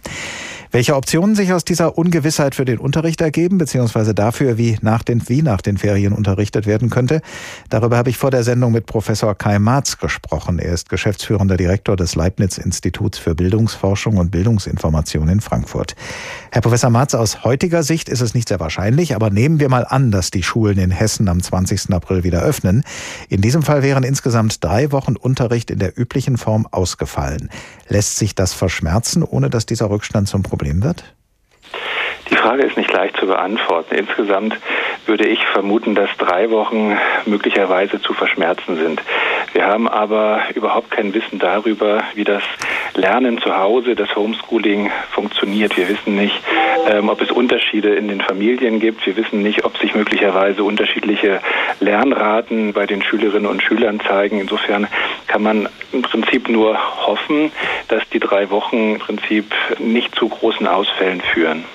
Welche 0.73 0.95
Optionen 0.95 1.35
sich 1.35 1.51
aus 1.51 1.65
dieser 1.65 1.97
Ungewissheit 1.97 2.55
für 2.55 2.63
den 2.63 2.77
Unterricht 2.77 3.19
ergeben, 3.19 3.57
beziehungsweise 3.57 4.15
dafür, 4.15 4.57
wie 4.57 4.77
nach 4.81 5.03
den, 5.03 5.21
wie 5.27 5.41
nach 5.41 5.59
den 5.59 5.77
Ferien 5.77 6.13
unterrichtet 6.13 6.65
werden 6.65 6.89
könnte, 6.89 7.21
darüber 7.67 7.97
habe 7.97 8.09
ich 8.09 8.17
vor 8.17 8.31
der 8.31 8.45
Sendung 8.45 8.71
mit 8.71 8.85
Professor 8.85 9.35
Kai 9.35 9.59
Marz 9.59 9.97
gesprochen. 9.97 10.59
Er 10.59 10.71
ist 10.71 10.87
geschäftsführender 10.87 11.57
Direktor 11.57 11.97
des 11.97 12.15
Leibniz-Instituts 12.15 13.17
für 13.17 13.35
Bildungsforschung 13.35 14.15
und 14.15 14.31
Bildungsinformation 14.31 15.27
in 15.27 15.41
Frankfurt. 15.41 15.97
Herr 16.51 16.61
Professor 16.61 16.89
Marz, 16.89 17.15
aus 17.15 17.43
heutiger 17.43 17.83
Sicht 17.83 18.07
ist 18.07 18.21
es 18.21 18.33
nicht 18.33 18.47
sehr 18.47 18.61
wahrscheinlich, 18.61 19.13
aber 19.13 19.29
nehmen 19.29 19.59
wir 19.59 19.67
mal 19.67 19.85
an, 19.85 20.09
dass 20.09 20.31
die 20.31 20.41
Schulen 20.41 20.77
in 20.77 20.91
Hessen 20.91 21.27
am 21.27 21.43
20. 21.43 21.91
April 21.91 22.23
wieder 22.23 22.43
öffnen. 22.43 22.85
In 23.27 23.41
diesem 23.41 23.63
Fall 23.63 23.83
wären 23.83 24.05
insgesamt 24.05 24.63
drei 24.63 24.93
Wochen 24.93 25.17
Unterricht 25.17 25.69
in 25.69 25.79
der 25.79 25.99
üblichen 25.99 26.37
Form 26.37 26.65
ausgefallen. 26.71 27.49
Lässt 27.89 28.15
sich 28.15 28.35
das 28.35 28.53
verschmerzen, 28.53 29.21
ohne 29.21 29.49
dass 29.49 29.65
dieser 29.65 29.89
Rückstand 29.89 30.29
zum 30.29 30.43
Problem 30.43 30.60
wird? 30.83 31.03
Die 32.29 32.35
Frage 32.35 32.63
ist 32.63 32.77
nicht 32.77 32.91
leicht 32.93 33.17
zu 33.17 33.27
beantworten. 33.27 33.93
Insgesamt 33.95 34.55
würde 35.05 35.27
ich 35.27 35.45
vermuten, 35.47 35.95
dass 35.95 36.09
drei 36.17 36.49
Wochen 36.49 36.97
möglicherweise 37.25 38.01
zu 38.01 38.13
verschmerzen 38.13 38.77
sind. 38.77 39.01
Wir 39.53 39.65
haben 39.65 39.87
aber 39.87 40.43
überhaupt 40.55 40.91
kein 40.91 41.13
Wissen 41.13 41.39
darüber, 41.39 42.03
wie 42.15 42.23
das 42.23 42.43
Lernen 42.93 43.39
zu 43.39 43.57
Hause, 43.57 43.95
das 43.95 44.15
Homeschooling 44.15 44.91
funktioniert. 45.11 45.75
Wir 45.77 45.89
wissen 45.89 46.15
nicht, 46.15 46.35
ähm, 46.89 47.09
ob 47.09 47.21
es 47.21 47.31
Unterschiede 47.31 47.95
in 47.95 48.07
den 48.07 48.21
Familien 48.21 48.79
gibt. 48.79 49.05
Wir 49.05 49.15
wissen 49.17 49.41
nicht, 49.41 49.65
ob 49.65 49.77
sich 49.77 49.93
möglicherweise 49.93 50.63
unterschiedliche 50.63 51.41
Lernraten 51.79 52.73
bei 52.73 52.85
den 52.85 53.01
Schülerinnen 53.01 53.49
und 53.49 53.61
Schülern 53.61 53.99
zeigen. 53.99 54.39
Insofern 54.39 54.87
kann 55.27 55.43
man 55.43 55.69
im 55.91 56.01
Prinzip 56.01 56.49
nur 56.49 56.77
hoffen, 57.05 57.51
dass 57.87 58.07
die 58.09 58.19
drei 58.19 58.49
Wochen 58.49 58.93
im 58.93 58.99
Prinzip 58.99 59.53
nicht 59.79 60.15
zu 60.15 60.29
großen 60.29 60.67
Ausfällen 60.67 61.21
führen. 61.21 61.65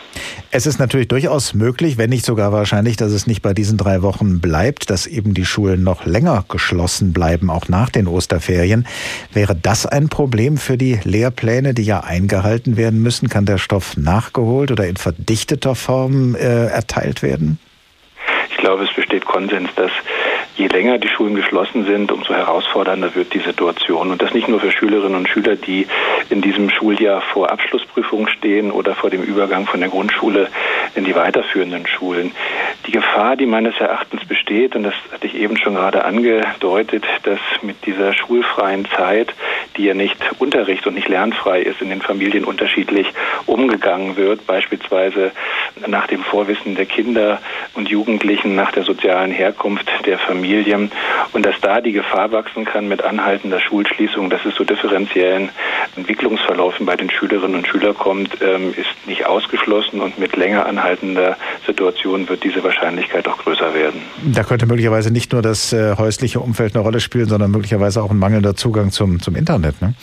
Es 0.50 0.66
ist 0.66 0.78
natürlich 0.78 1.08
durchaus 1.08 1.54
möglich, 1.54 1.98
wenn 1.98 2.10
nicht 2.10 2.24
sogar 2.24 2.52
wahrscheinlich, 2.52 2.96
dass 2.96 3.12
es 3.12 3.26
nicht 3.26 3.42
bei 3.42 3.52
diesen 3.52 3.76
drei 3.76 4.02
Wochen 4.02 4.40
bleibt, 4.40 4.90
dass 4.90 5.06
eben 5.06 5.34
die 5.34 5.44
Schulen 5.44 5.82
noch 5.82 6.06
länger 6.06 6.44
geschlossen 6.48 7.12
bleiben, 7.12 7.50
auch 7.50 7.68
nach 7.68 7.90
den 7.90 8.06
Osterferien. 8.06 8.86
Wäre 9.32 9.54
das 9.54 9.86
ein 9.86 10.08
Problem 10.08 10.56
für 10.56 10.78
die 10.78 10.98
Lehrpläne, 11.02 11.74
die 11.74 11.82
ja 11.82 12.00
eingehalten 12.00 12.76
werden 12.76 13.02
müssen? 13.02 13.28
Kann 13.28 13.44
der 13.44 13.58
Stoff 13.58 13.96
nachgeholt 13.96 14.70
oder 14.70 14.86
in 14.86 14.96
verdichteter 14.96 15.74
Form 15.74 16.34
äh, 16.36 16.66
erteilt 16.66 17.22
werden? 17.22 17.58
Ich 18.50 18.56
glaube, 18.56 18.84
es 18.84 18.94
besteht 18.94 19.24
Konsens, 19.26 19.68
dass 19.76 19.90
je 20.56 20.68
länger 20.68 20.98
die 20.98 21.08
Schulen 21.08 21.34
geschlossen 21.34 21.84
sind, 21.84 22.10
umso 22.10 22.34
herausfordernder 22.34 23.14
wird 23.14 23.34
die 23.34 23.40
Situation. 23.40 24.10
Und 24.10 24.22
das 24.22 24.32
nicht 24.32 24.48
nur 24.48 24.60
für 24.60 24.70
Schülerinnen 24.70 25.16
und 25.16 25.28
Schüler, 25.28 25.56
die 25.56 25.86
in 26.30 26.40
diesem 26.40 26.70
Schuljahr 26.70 27.20
vor 27.20 27.50
Abschlussprüfungen 27.50 28.28
stehen 28.28 28.70
oder 28.70 28.94
vor 28.94 29.10
dem 29.10 29.22
Übergang 29.22 29.66
von 29.66 29.80
der 29.80 29.90
Grundschule 29.90 30.48
in 30.94 31.04
die 31.04 31.14
weiterführenden 31.14 31.86
Schulen. 31.86 32.32
Die 32.86 32.92
Gefahr, 32.92 33.36
die 33.36 33.46
meines 33.46 33.78
Erachtens 33.78 34.24
besteht, 34.24 34.76
und 34.76 34.84
das 34.84 34.94
hatte 35.12 35.26
ich 35.26 35.34
eben 35.34 35.56
schon 35.56 35.74
gerade 35.74 36.04
angedeutet, 36.04 37.04
dass 37.24 37.40
mit 37.62 37.84
dieser 37.84 38.12
schulfreien 38.14 38.86
Zeit, 38.96 39.32
die 39.76 39.84
ja 39.84 39.94
nicht 39.94 40.16
Unterricht 40.38 40.86
und 40.86 40.94
nicht 40.94 41.08
lernfrei 41.08 41.60
ist, 41.60 41.82
in 41.82 41.90
den 41.90 42.00
Familien 42.00 42.44
unterschiedlich 42.44 43.08
umgegangen 43.46 44.16
wird, 44.16 44.46
beispielsweise 44.46 45.32
nach 45.86 46.06
dem 46.06 46.22
Vorwissen 46.22 46.74
der 46.76 46.86
Kinder 46.86 47.40
und 47.74 47.88
Jugendlichen, 47.88 48.54
nach 48.54 48.72
der 48.72 48.84
sozialen 48.84 49.30
Herkunft 49.30 49.90
der 50.06 50.18
Familie, 50.18 50.36
Familie 50.36 50.88
und 51.32 51.44
dass 51.44 51.60
da 51.60 51.80
die 51.80 51.92
Gefahr 51.92 52.32
wachsen 52.32 52.64
kann 52.64 52.88
mit 52.88 53.02
anhaltender 53.02 53.60
Schulschließung, 53.60 54.30
dass 54.30 54.44
es 54.44 54.54
zu 54.54 54.64
differenziellen 54.64 55.50
Entwicklungsverläufen 55.96 56.86
bei 56.86 56.96
den 56.96 57.10
Schülerinnen 57.10 57.56
und 57.56 57.66
Schülern 57.66 57.94
kommt, 57.94 58.30
ähm, 58.42 58.74
ist 58.76 59.06
nicht 59.06 59.26
ausgeschlossen 59.26 60.00
und 60.00 60.18
mit 60.18 60.36
länger 60.36 60.66
anhaltender 60.66 61.36
Situation 61.66 62.28
wird 62.28 62.44
diese 62.44 62.62
Wahrscheinlichkeit 62.76 63.26
auch 63.28 63.38
größer 63.38 63.74
werden. 63.74 64.02
Da 64.32 64.42
könnte 64.42 64.66
möglicherweise 64.66 65.10
nicht 65.10 65.32
nur 65.32 65.42
das 65.42 65.72
äh, 65.72 65.96
häusliche 65.96 66.40
Umfeld 66.40 66.74
eine 66.74 66.84
Rolle 66.84 67.00
spielen, 67.00 67.26
sondern 67.26 67.50
möglicherweise 67.50 68.02
auch 68.02 68.10
ein 68.10 68.18
mangelnder 68.18 68.54
Zugang 68.54 68.90
zum, 68.90 69.20
zum 69.20 69.34
Internet. 69.34 69.80
Ne? 69.80 69.94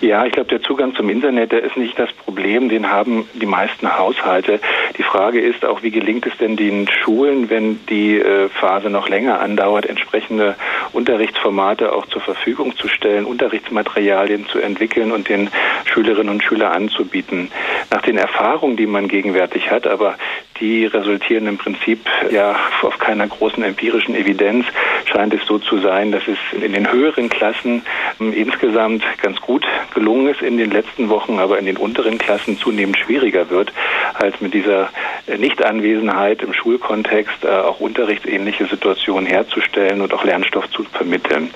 Ja, 0.00 0.26
ich 0.26 0.32
glaube, 0.32 0.50
der 0.50 0.60
Zugang 0.60 0.94
zum 0.94 1.08
Internet, 1.08 1.52
der 1.52 1.62
ist 1.62 1.76
nicht 1.76 1.98
das 1.98 2.12
Problem, 2.12 2.68
den 2.68 2.90
haben 2.90 3.26
die 3.34 3.46
meisten 3.46 3.96
Haushalte. 3.96 4.60
Die 4.98 5.02
Frage 5.02 5.40
ist 5.40 5.64
auch, 5.64 5.82
wie 5.82 5.90
gelingt 5.90 6.26
es 6.26 6.36
denn 6.36 6.56
den 6.56 6.86
Schulen, 6.88 7.48
wenn 7.48 7.80
die 7.86 8.18
äh, 8.18 8.48
Phase 8.50 8.90
noch 8.90 9.08
länger 9.08 9.40
andauert, 9.40 9.86
entsprechende 9.86 10.54
Unterrichtsformate 10.92 11.92
auch 11.92 12.06
zur 12.06 12.20
Verfügung 12.20 12.76
zu 12.76 12.88
stellen, 12.88 13.24
Unterrichtsmaterialien 13.24 14.46
zu 14.48 14.58
entwickeln 14.58 15.12
und 15.12 15.30
den 15.30 15.48
Schülerinnen 15.86 16.28
und 16.28 16.42
Schülern 16.42 16.72
anzubieten. 16.72 17.50
Nach 17.90 18.02
den 18.02 18.18
Erfahrungen, 18.18 18.76
die 18.76 18.86
man 18.86 19.08
gegenwärtig 19.08 19.70
hat, 19.70 19.86
aber 19.86 20.16
die 20.60 20.86
resultieren 20.86 21.46
im 21.46 21.58
Prinzip 21.58 22.00
ja 22.30 22.56
auf 22.82 22.98
keiner 22.98 23.26
großen 23.26 23.62
empirischen 23.62 24.14
Evidenz, 24.14 24.66
scheint 25.04 25.34
es 25.34 25.44
so 25.46 25.58
zu 25.58 25.78
sein, 25.78 26.12
dass 26.12 26.22
es 26.26 26.38
in 26.52 26.72
den 26.72 26.90
höheren 26.90 27.28
Klassen 27.28 27.82
ähm, 28.20 28.32
insgesamt 28.32 29.04
ganz 29.22 29.40
gut 29.40 29.66
gelungen 29.94 30.28
ist 30.28 30.42
in 30.42 30.56
den 30.56 30.70
letzten 30.70 31.08
Wochen, 31.08 31.38
aber 31.38 31.58
in 31.58 31.66
den 31.66 31.76
unteren 31.76 32.18
Klassen 32.18 32.58
zunehmend 32.58 32.98
schwieriger 32.98 33.50
wird, 33.50 33.72
als 34.14 34.40
mit 34.40 34.54
dieser 34.54 34.88
äh, 35.26 35.36
Nichtanwesenheit 35.36 36.42
im 36.42 36.52
Schulkontext 36.52 37.44
äh, 37.44 37.48
auch 37.48 37.80
unterrichtsähnliche 37.80 38.66
Situationen 38.66 39.26
herzustellen 39.26 40.00
und 40.00 40.12
auch 40.12 40.24
Lernstoff 40.24 40.68
zu 40.70 40.84
vermitteln. 40.84 41.50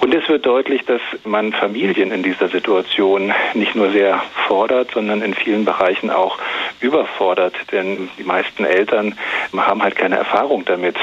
Und 0.00 0.14
es 0.14 0.28
wird 0.28 0.46
deutlich, 0.46 0.84
dass 0.84 1.00
man 1.24 1.52
Familien 1.52 2.10
in 2.10 2.22
dieser 2.22 2.48
Situation 2.48 3.32
nicht 3.54 3.74
nur 3.74 3.90
sehr 3.90 4.22
fordert, 4.46 4.90
sondern 4.92 5.22
in 5.22 5.34
vielen 5.34 5.64
Bereichen 5.64 6.10
auch 6.10 6.38
überfordert, 6.80 7.54
denn 7.72 8.08
die 8.18 8.24
meisten 8.24 8.43
Eltern 8.64 9.14
haben 9.56 9.82
halt 9.82 9.96
keine 9.96 10.16
Erfahrung 10.16 10.64
damit, 10.64 10.96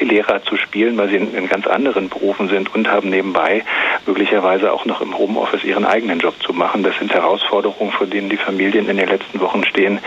Lehrer 0.00 0.42
zu 0.42 0.56
spielen, 0.56 0.96
weil 0.96 1.08
sie 1.08 1.16
in, 1.16 1.48
ganz 1.48 1.66
anderen 1.66 2.08
Berufen 2.08 2.48
sind 2.48 2.74
und 2.74 2.88
haben 2.88 3.10
nebenbei 3.10 3.64
möglicherweise 4.06 4.72
auch 4.72 4.84
noch 4.84 5.00
im 5.00 5.16
Homeoffice 5.16 5.64
ihren 5.64 5.84
eigenen 5.84 6.18
Job 6.18 6.34
zu 6.42 6.52
machen. 6.52 6.82
Das 6.82 6.96
sind 6.98 7.12
Herausforderungen, 7.12 7.92
vor 7.92 8.06
denen 8.06 8.28
die 8.28 8.36
Familien 8.36 8.88
in 8.88 8.96
den 8.96 9.08
letzten 9.08 9.40
Wochen 9.40 9.64
stehen, 9.64 9.98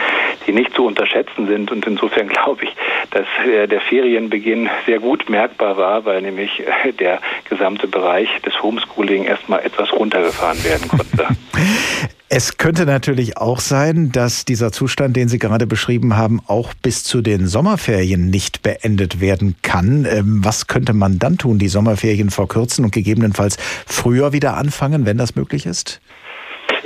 die 0.47 0.51
nicht 0.51 0.73
zu 0.73 0.85
unterschätzen 0.85 1.47
sind. 1.47 1.71
Und 1.71 1.85
insofern 1.85 2.27
glaube 2.35 2.65
ich, 2.65 2.75
dass 3.11 3.25
äh, 3.47 3.67
der 3.67 3.81
Ferienbeginn 3.81 4.69
sehr 4.85 4.99
gut 4.99 5.29
merkbar 5.29 5.77
war, 5.77 6.05
weil 6.05 6.21
nämlich 6.21 6.61
äh, 6.61 6.91
der 6.93 7.19
gesamte 7.49 7.87
Bereich 7.87 8.29
des 8.41 8.61
Homeschooling 8.61 9.25
erstmal 9.25 9.59
etwas 9.61 9.91
runtergefahren 9.93 10.63
werden 10.63 10.87
konnte. 10.87 11.27
Es 12.27 12.57
könnte 12.57 12.87
natürlich 12.87 13.37
auch 13.37 13.59
sein, 13.59 14.11
dass 14.11 14.45
dieser 14.45 14.71
Zustand, 14.71 15.15
den 15.15 15.27
Sie 15.29 15.37
gerade 15.37 15.67
beschrieben 15.67 16.17
haben, 16.17 16.41
auch 16.47 16.73
bis 16.73 17.03
zu 17.03 17.21
den 17.21 17.45
Sommerferien 17.45 18.31
nicht 18.31 18.63
beendet 18.63 19.21
werden 19.21 19.55
kann. 19.61 20.05
Ähm, 20.09 20.43
was 20.43 20.65
könnte 20.65 20.93
man 20.93 21.19
dann 21.19 21.37
tun? 21.37 21.59
Die 21.59 21.67
Sommerferien 21.67 22.31
verkürzen 22.31 22.83
und 22.83 22.91
gegebenenfalls 22.91 23.57
früher 23.85 24.33
wieder 24.33 24.57
anfangen, 24.57 25.05
wenn 25.05 25.17
das 25.17 25.35
möglich 25.35 25.67
ist? 25.67 26.01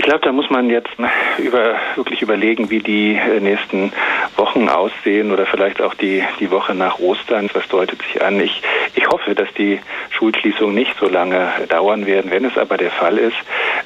Ich 0.09 0.11
glaube, 0.11 0.25
da 0.25 0.31
muss 0.31 0.49
man 0.49 0.71
jetzt 0.71 0.89
über, 1.37 1.75
wirklich 1.95 2.23
überlegen, 2.23 2.71
wie 2.71 2.79
die 2.79 3.13
äh, 3.13 3.39
nächsten 3.39 3.93
Wochen 4.37 4.67
aussehen 4.67 5.31
oder 5.31 5.45
vielleicht 5.45 5.83
auch 5.83 5.93
die, 5.93 6.23
die 6.39 6.49
Woche 6.49 6.73
nach 6.73 6.97
Ostern. 6.97 7.47
Was 7.53 7.67
deutet 7.67 8.01
sich 8.01 8.19
an? 8.19 8.39
Ich, 8.39 8.63
ich 8.95 9.05
hoffe, 9.05 9.35
dass 9.35 9.53
die 9.53 9.79
Schulschließungen 10.09 10.73
nicht 10.73 10.95
so 10.99 11.07
lange 11.07 11.51
dauern 11.69 12.07
werden. 12.07 12.31
Wenn 12.31 12.43
es 12.43 12.57
aber 12.57 12.77
der 12.77 12.89
Fall 12.89 13.19
ist, 13.19 13.37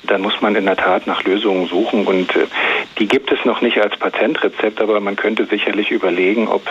dann 0.04 0.22
muss 0.22 0.40
man 0.40 0.56
in 0.56 0.66
der 0.66 0.78
Tat 0.78 1.08
nach 1.08 1.26
Lösungen 1.26 1.68
suchen 1.68 2.06
und 2.06 2.34
äh, 2.38 2.48
die 3.00 3.08
gibt 3.08 3.32
es 3.32 3.44
noch 3.44 3.62
nicht 3.62 3.82
als 3.82 3.98
Patentrezept, 3.98 4.80
aber 4.80 5.00
man 5.00 5.16
könnte 5.16 5.46
sicherlich 5.46 5.92
überlegen, 5.92 6.48
ob 6.48 6.62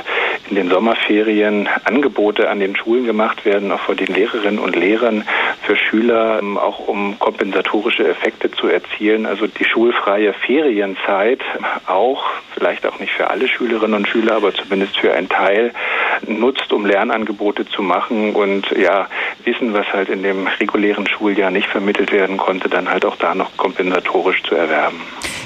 in 0.48 0.56
den 0.56 0.70
Sommerferien 0.70 1.68
Angebote 1.84 2.48
an 2.48 2.60
den 2.60 2.76
Schulen 2.76 3.04
gemacht 3.04 3.44
werden, 3.44 3.72
auch 3.72 3.80
von 3.80 3.96
den 3.96 4.06
Lehrerinnen 4.06 4.58
und 4.58 4.76
Lehrern 4.76 5.24
für 5.62 5.76
Schüler, 5.76 6.38
ähm, 6.40 6.58
auch 6.58 6.86
um 6.88 7.18
kompensatorische 7.18 8.06
Effekte 8.06 8.50
zu 8.50 8.68
erzielen. 8.68 9.26
Also 9.26 9.41
die 9.48 9.64
schulfreie 9.64 10.32
Ferienzeit 10.32 11.40
auch, 11.86 12.24
vielleicht 12.54 12.86
auch 12.86 12.98
nicht 12.98 13.12
für 13.12 13.28
alle 13.30 13.48
Schülerinnen 13.48 13.94
und 13.94 14.08
Schüler, 14.08 14.36
aber 14.36 14.54
zumindest 14.54 14.98
für 14.98 15.12
einen 15.12 15.28
Teil, 15.28 15.72
nutzt, 16.26 16.72
um 16.72 16.86
Lernangebote 16.86 17.66
zu 17.66 17.82
machen 17.82 18.34
und 18.34 18.70
ja, 18.76 19.08
Wissen, 19.44 19.72
was 19.74 19.92
halt 19.92 20.08
in 20.08 20.22
dem 20.22 20.46
regulären 20.46 21.06
Schuljahr 21.06 21.50
nicht 21.50 21.68
vermittelt 21.68 22.12
werden 22.12 22.36
konnte, 22.36 22.68
dann 22.68 22.88
halt 22.88 23.04
auch 23.04 23.16
da 23.16 23.34
noch 23.34 23.56
kompensatorisch 23.56 24.42
zu 24.42 24.54
erwerben. 24.54 25.00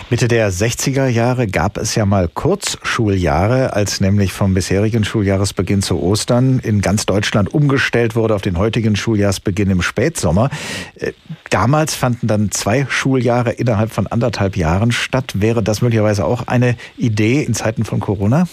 Mitte 0.08 0.28
der 0.28 0.52
60er 0.52 1.08
Jahre 1.08 1.48
gab 1.48 1.78
es 1.78 1.96
ja 1.96 2.06
mal 2.06 2.28
Kurzschuljahre, 2.28 3.72
als 3.72 4.00
nämlich 4.00 4.32
vom 4.32 4.54
bisherigen 4.54 5.02
Schuljahresbeginn 5.02 5.82
zu 5.82 6.00
Ostern 6.00 6.60
in 6.60 6.80
ganz 6.80 7.06
Deutschland 7.06 7.52
umgestellt 7.52 8.14
wurde 8.14 8.36
auf 8.36 8.42
den 8.42 8.56
heutigen 8.56 8.94
Schuljahrsbeginn 8.94 9.68
im 9.68 9.82
Spätsommer. 9.82 10.48
Äh, 10.94 11.10
damals 11.50 11.96
fanden 11.96 12.28
dann 12.28 12.52
zwei 12.52 12.86
Schuljahre 12.88 13.50
innerhalb 13.50 13.90
von 13.90 14.06
anderthalb 14.06 14.56
Jahren 14.56 14.92
statt. 14.92 15.32
Wäre 15.34 15.64
das 15.64 15.82
möglicherweise 15.82 16.24
auch 16.24 16.46
eine 16.46 16.76
Idee 16.96 17.42
in 17.42 17.54
Zeiten 17.54 17.84
von 17.84 17.98
Corona? 17.98 18.46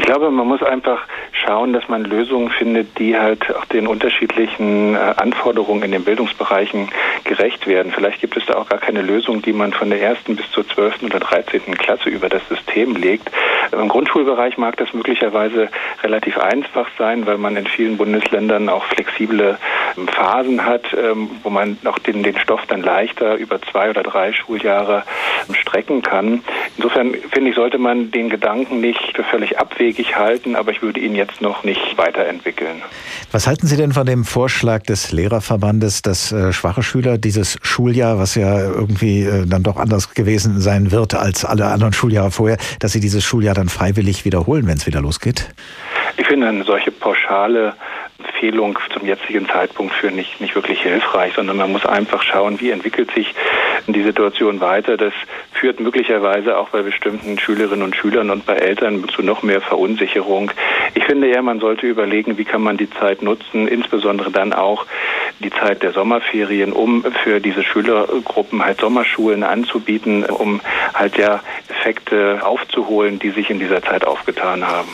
Ich 0.00 0.06
glaube, 0.06 0.30
man 0.30 0.48
muss 0.48 0.62
einfach 0.62 1.02
schauen, 1.32 1.74
dass 1.74 1.86
man 1.90 2.04
Lösungen 2.04 2.48
findet, 2.48 2.98
die 2.98 3.18
halt 3.18 3.54
auch 3.54 3.66
den 3.66 3.86
unterschiedlichen 3.86 4.94
äh, 4.94 4.98
Anforderungen 4.98 5.82
in 5.82 5.92
den 5.92 6.04
Bildungsbereichen 6.04 6.88
gerecht 7.24 7.66
werden. 7.66 7.92
Vielleicht 7.94 8.18
gibt 8.22 8.34
es 8.38 8.46
da 8.46 8.54
auch 8.54 8.66
gar 8.66 8.78
keine 8.78 9.02
Lösung, 9.02 9.42
die 9.42 9.52
man 9.52 9.74
von 9.74 9.90
der 9.90 10.00
ersten 10.00 10.36
bis 10.36 10.50
zur 10.52 10.66
zwölften 10.66 11.04
oder 11.04 11.20
dreizehnten 11.20 11.76
Klasse 11.76 12.08
über 12.08 12.30
das 12.30 12.40
System 12.48 12.96
legt. 12.96 13.30
Im 13.72 13.88
Grundschulbereich 13.88 14.56
mag 14.56 14.78
das 14.78 14.94
möglicherweise 14.94 15.68
relativ 16.02 16.38
einfach 16.38 16.88
sein, 16.96 17.26
weil 17.26 17.36
man 17.36 17.56
in 17.56 17.66
vielen 17.66 17.98
Bundesländern 17.98 18.70
auch 18.70 18.84
flexible 18.86 19.58
Phasen 20.06 20.64
hat, 20.64 20.84
ähm, 20.94 21.30
wo 21.42 21.50
man 21.50 21.78
auch 21.84 21.98
den, 21.98 22.22
den 22.22 22.38
Stoff 22.38 22.62
dann 22.68 22.82
leichter 22.82 23.34
über 23.36 23.60
zwei 23.62 23.90
oder 23.90 24.02
drei 24.02 24.32
Schuljahre 24.32 25.04
ähm, 25.48 25.54
strecken 25.54 26.02
kann. 26.02 26.42
Insofern 26.76 27.14
finde 27.30 27.50
ich, 27.50 27.56
sollte 27.56 27.78
man 27.78 28.10
den 28.10 28.30
Gedanken 28.30 28.80
nicht 28.80 29.16
für 29.16 29.24
völlig 29.24 29.58
abwegig 29.58 30.16
halten, 30.16 30.56
aber 30.56 30.72
ich 30.72 30.82
würde 30.82 31.00
ihn 31.00 31.14
jetzt 31.14 31.40
noch 31.40 31.64
nicht 31.64 31.96
weiterentwickeln. 31.96 32.82
Was 33.32 33.46
halten 33.46 33.66
Sie 33.66 33.76
denn 33.76 33.92
von 33.92 34.06
dem 34.06 34.24
Vorschlag 34.24 34.82
des 34.82 35.12
Lehrerverbandes, 35.12 36.02
dass 36.02 36.32
äh, 36.32 36.52
schwache 36.52 36.82
Schüler 36.82 37.18
dieses 37.18 37.58
Schuljahr, 37.62 38.18
was 38.18 38.34
ja 38.34 38.60
irgendwie 38.60 39.22
äh, 39.22 39.46
dann 39.46 39.62
doch 39.62 39.76
anders 39.76 40.14
gewesen 40.14 40.60
sein 40.60 40.90
wird 40.90 41.14
als 41.14 41.44
alle 41.44 41.66
anderen 41.66 41.92
Schuljahre 41.92 42.30
vorher, 42.30 42.58
dass 42.78 42.92
sie 42.92 43.00
dieses 43.00 43.24
Schuljahr 43.24 43.54
dann 43.54 43.68
freiwillig 43.68 44.24
wiederholen, 44.24 44.66
wenn 44.66 44.76
es 44.76 44.86
wieder 44.86 45.00
losgeht? 45.00 45.50
Ich 46.16 46.26
finde 46.26 46.48
eine 46.48 46.64
solche 46.64 46.90
pauschale 46.90 47.74
Empfehlung 48.40 48.78
zum 48.90 49.06
jetzigen 49.06 49.46
Zeitpunkt 49.46 49.92
für 49.92 50.10
nicht, 50.10 50.40
nicht 50.40 50.54
wirklich 50.54 50.80
hilfreich, 50.80 51.34
sondern 51.34 51.58
man 51.58 51.72
muss 51.72 51.84
einfach 51.84 52.22
schauen, 52.22 52.58
wie 52.58 52.70
entwickelt 52.70 53.10
sich 53.10 53.34
die 53.86 54.02
Situation 54.02 54.62
weiter. 54.62 54.96
Das 54.96 55.12
führt 55.52 55.78
möglicherweise 55.78 56.56
auch 56.56 56.70
bei 56.70 56.80
bestimmten 56.80 57.38
Schülerinnen 57.38 57.82
und 57.82 57.94
Schülern 57.94 58.30
und 58.30 58.46
bei 58.46 58.54
Eltern 58.54 59.06
zu 59.10 59.20
noch 59.22 59.42
mehr 59.42 59.60
Verunsicherung. 59.60 60.52
Ich 60.94 61.04
finde 61.04 61.28
eher, 61.28 61.42
man 61.42 61.60
sollte 61.60 61.86
überlegen, 61.86 62.38
wie 62.38 62.46
kann 62.46 62.62
man 62.62 62.78
die 62.78 62.88
Zeit 62.88 63.20
nutzen, 63.20 63.68
insbesondere 63.68 64.30
dann 64.30 64.54
auch 64.54 64.86
die 65.40 65.50
Zeit 65.50 65.82
der 65.82 65.92
Sommerferien, 65.92 66.72
um 66.72 67.04
für 67.22 67.40
diese 67.40 67.62
Schülergruppen 67.62 68.64
halt 68.64 68.80
Sommerschulen 68.80 69.42
anzubieten, 69.42 70.24
um 70.24 70.62
halt 70.94 71.18
ja 71.18 71.40
Effekte 71.68 72.40
aufzuholen, 72.42 73.18
die 73.18 73.30
sich 73.30 73.50
in 73.50 73.58
dieser 73.58 73.82
Zeit 73.82 74.06
aufgetan 74.06 74.66
haben. 74.66 74.88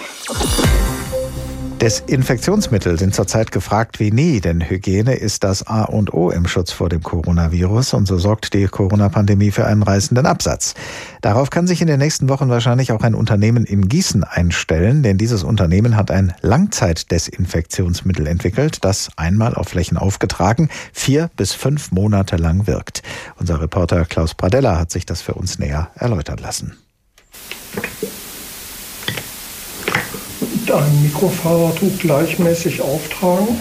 Desinfektionsmittel 1.81 2.99
sind 2.99 3.15
zurzeit 3.15 3.53
gefragt 3.53 4.01
wie 4.01 4.11
nie, 4.11 4.41
denn 4.41 4.63
Hygiene 4.63 5.15
ist 5.15 5.45
das 5.45 5.67
A 5.67 5.83
und 5.83 6.15
O 6.15 6.31
im 6.31 6.49
Schutz 6.49 6.73
vor 6.73 6.89
dem 6.89 7.03
Coronavirus 7.03 7.93
und 7.93 8.09
so 8.09 8.17
sorgt 8.17 8.55
die 8.55 8.65
Corona-Pandemie 8.67 9.51
für 9.51 9.67
einen 9.67 9.83
reißenden 9.83 10.25
Absatz. 10.25 10.73
Darauf 11.21 11.51
kann 11.51 11.67
sich 11.67 11.83
in 11.83 11.87
den 11.87 11.99
nächsten 11.99 12.31
Wochen 12.31 12.49
wahrscheinlich 12.49 12.93
auch 12.93 13.03
ein 13.03 13.15
Unternehmen 13.15 13.67
in 13.67 13.89
Gießen 13.89 14.25
einstellen, 14.25 15.03
denn 15.03 15.19
dieses 15.19 15.45
Unternehmen 15.45 15.97
hat 15.97 16.11
ein 16.11 16.33
Langzeitdesinfektionsmittel 16.41 18.27
entwickelt, 18.27 18.79
das 18.83 19.11
einmal 19.17 19.55
auf 19.55 19.69
Flächen 19.69 19.99
aufgetragen 19.99 20.71
vier 20.95 21.31
bis 21.37 21.53
fünf 21.53 21.93
Monate 21.93 22.37
lang 22.37 22.67
wirkt. 22.67 23.03
Unser 23.39 23.61
Reporter 23.61 24.07
Klaus 24.07 24.33
Pradella 24.33 24.79
hat 24.79 24.91
sich 24.91 25.05
das 25.05 25.21
für 25.21 25.35
uns 25.35 25.59
näher 25.59 25.91
erläutern 25.95 26.39
lassen 26.39 26.79
ein 30.71 31.03
Mikrofahrertuch 31.03 31.99
gleichmäßig 31.99 32.81
auftragen. 32.81 33.61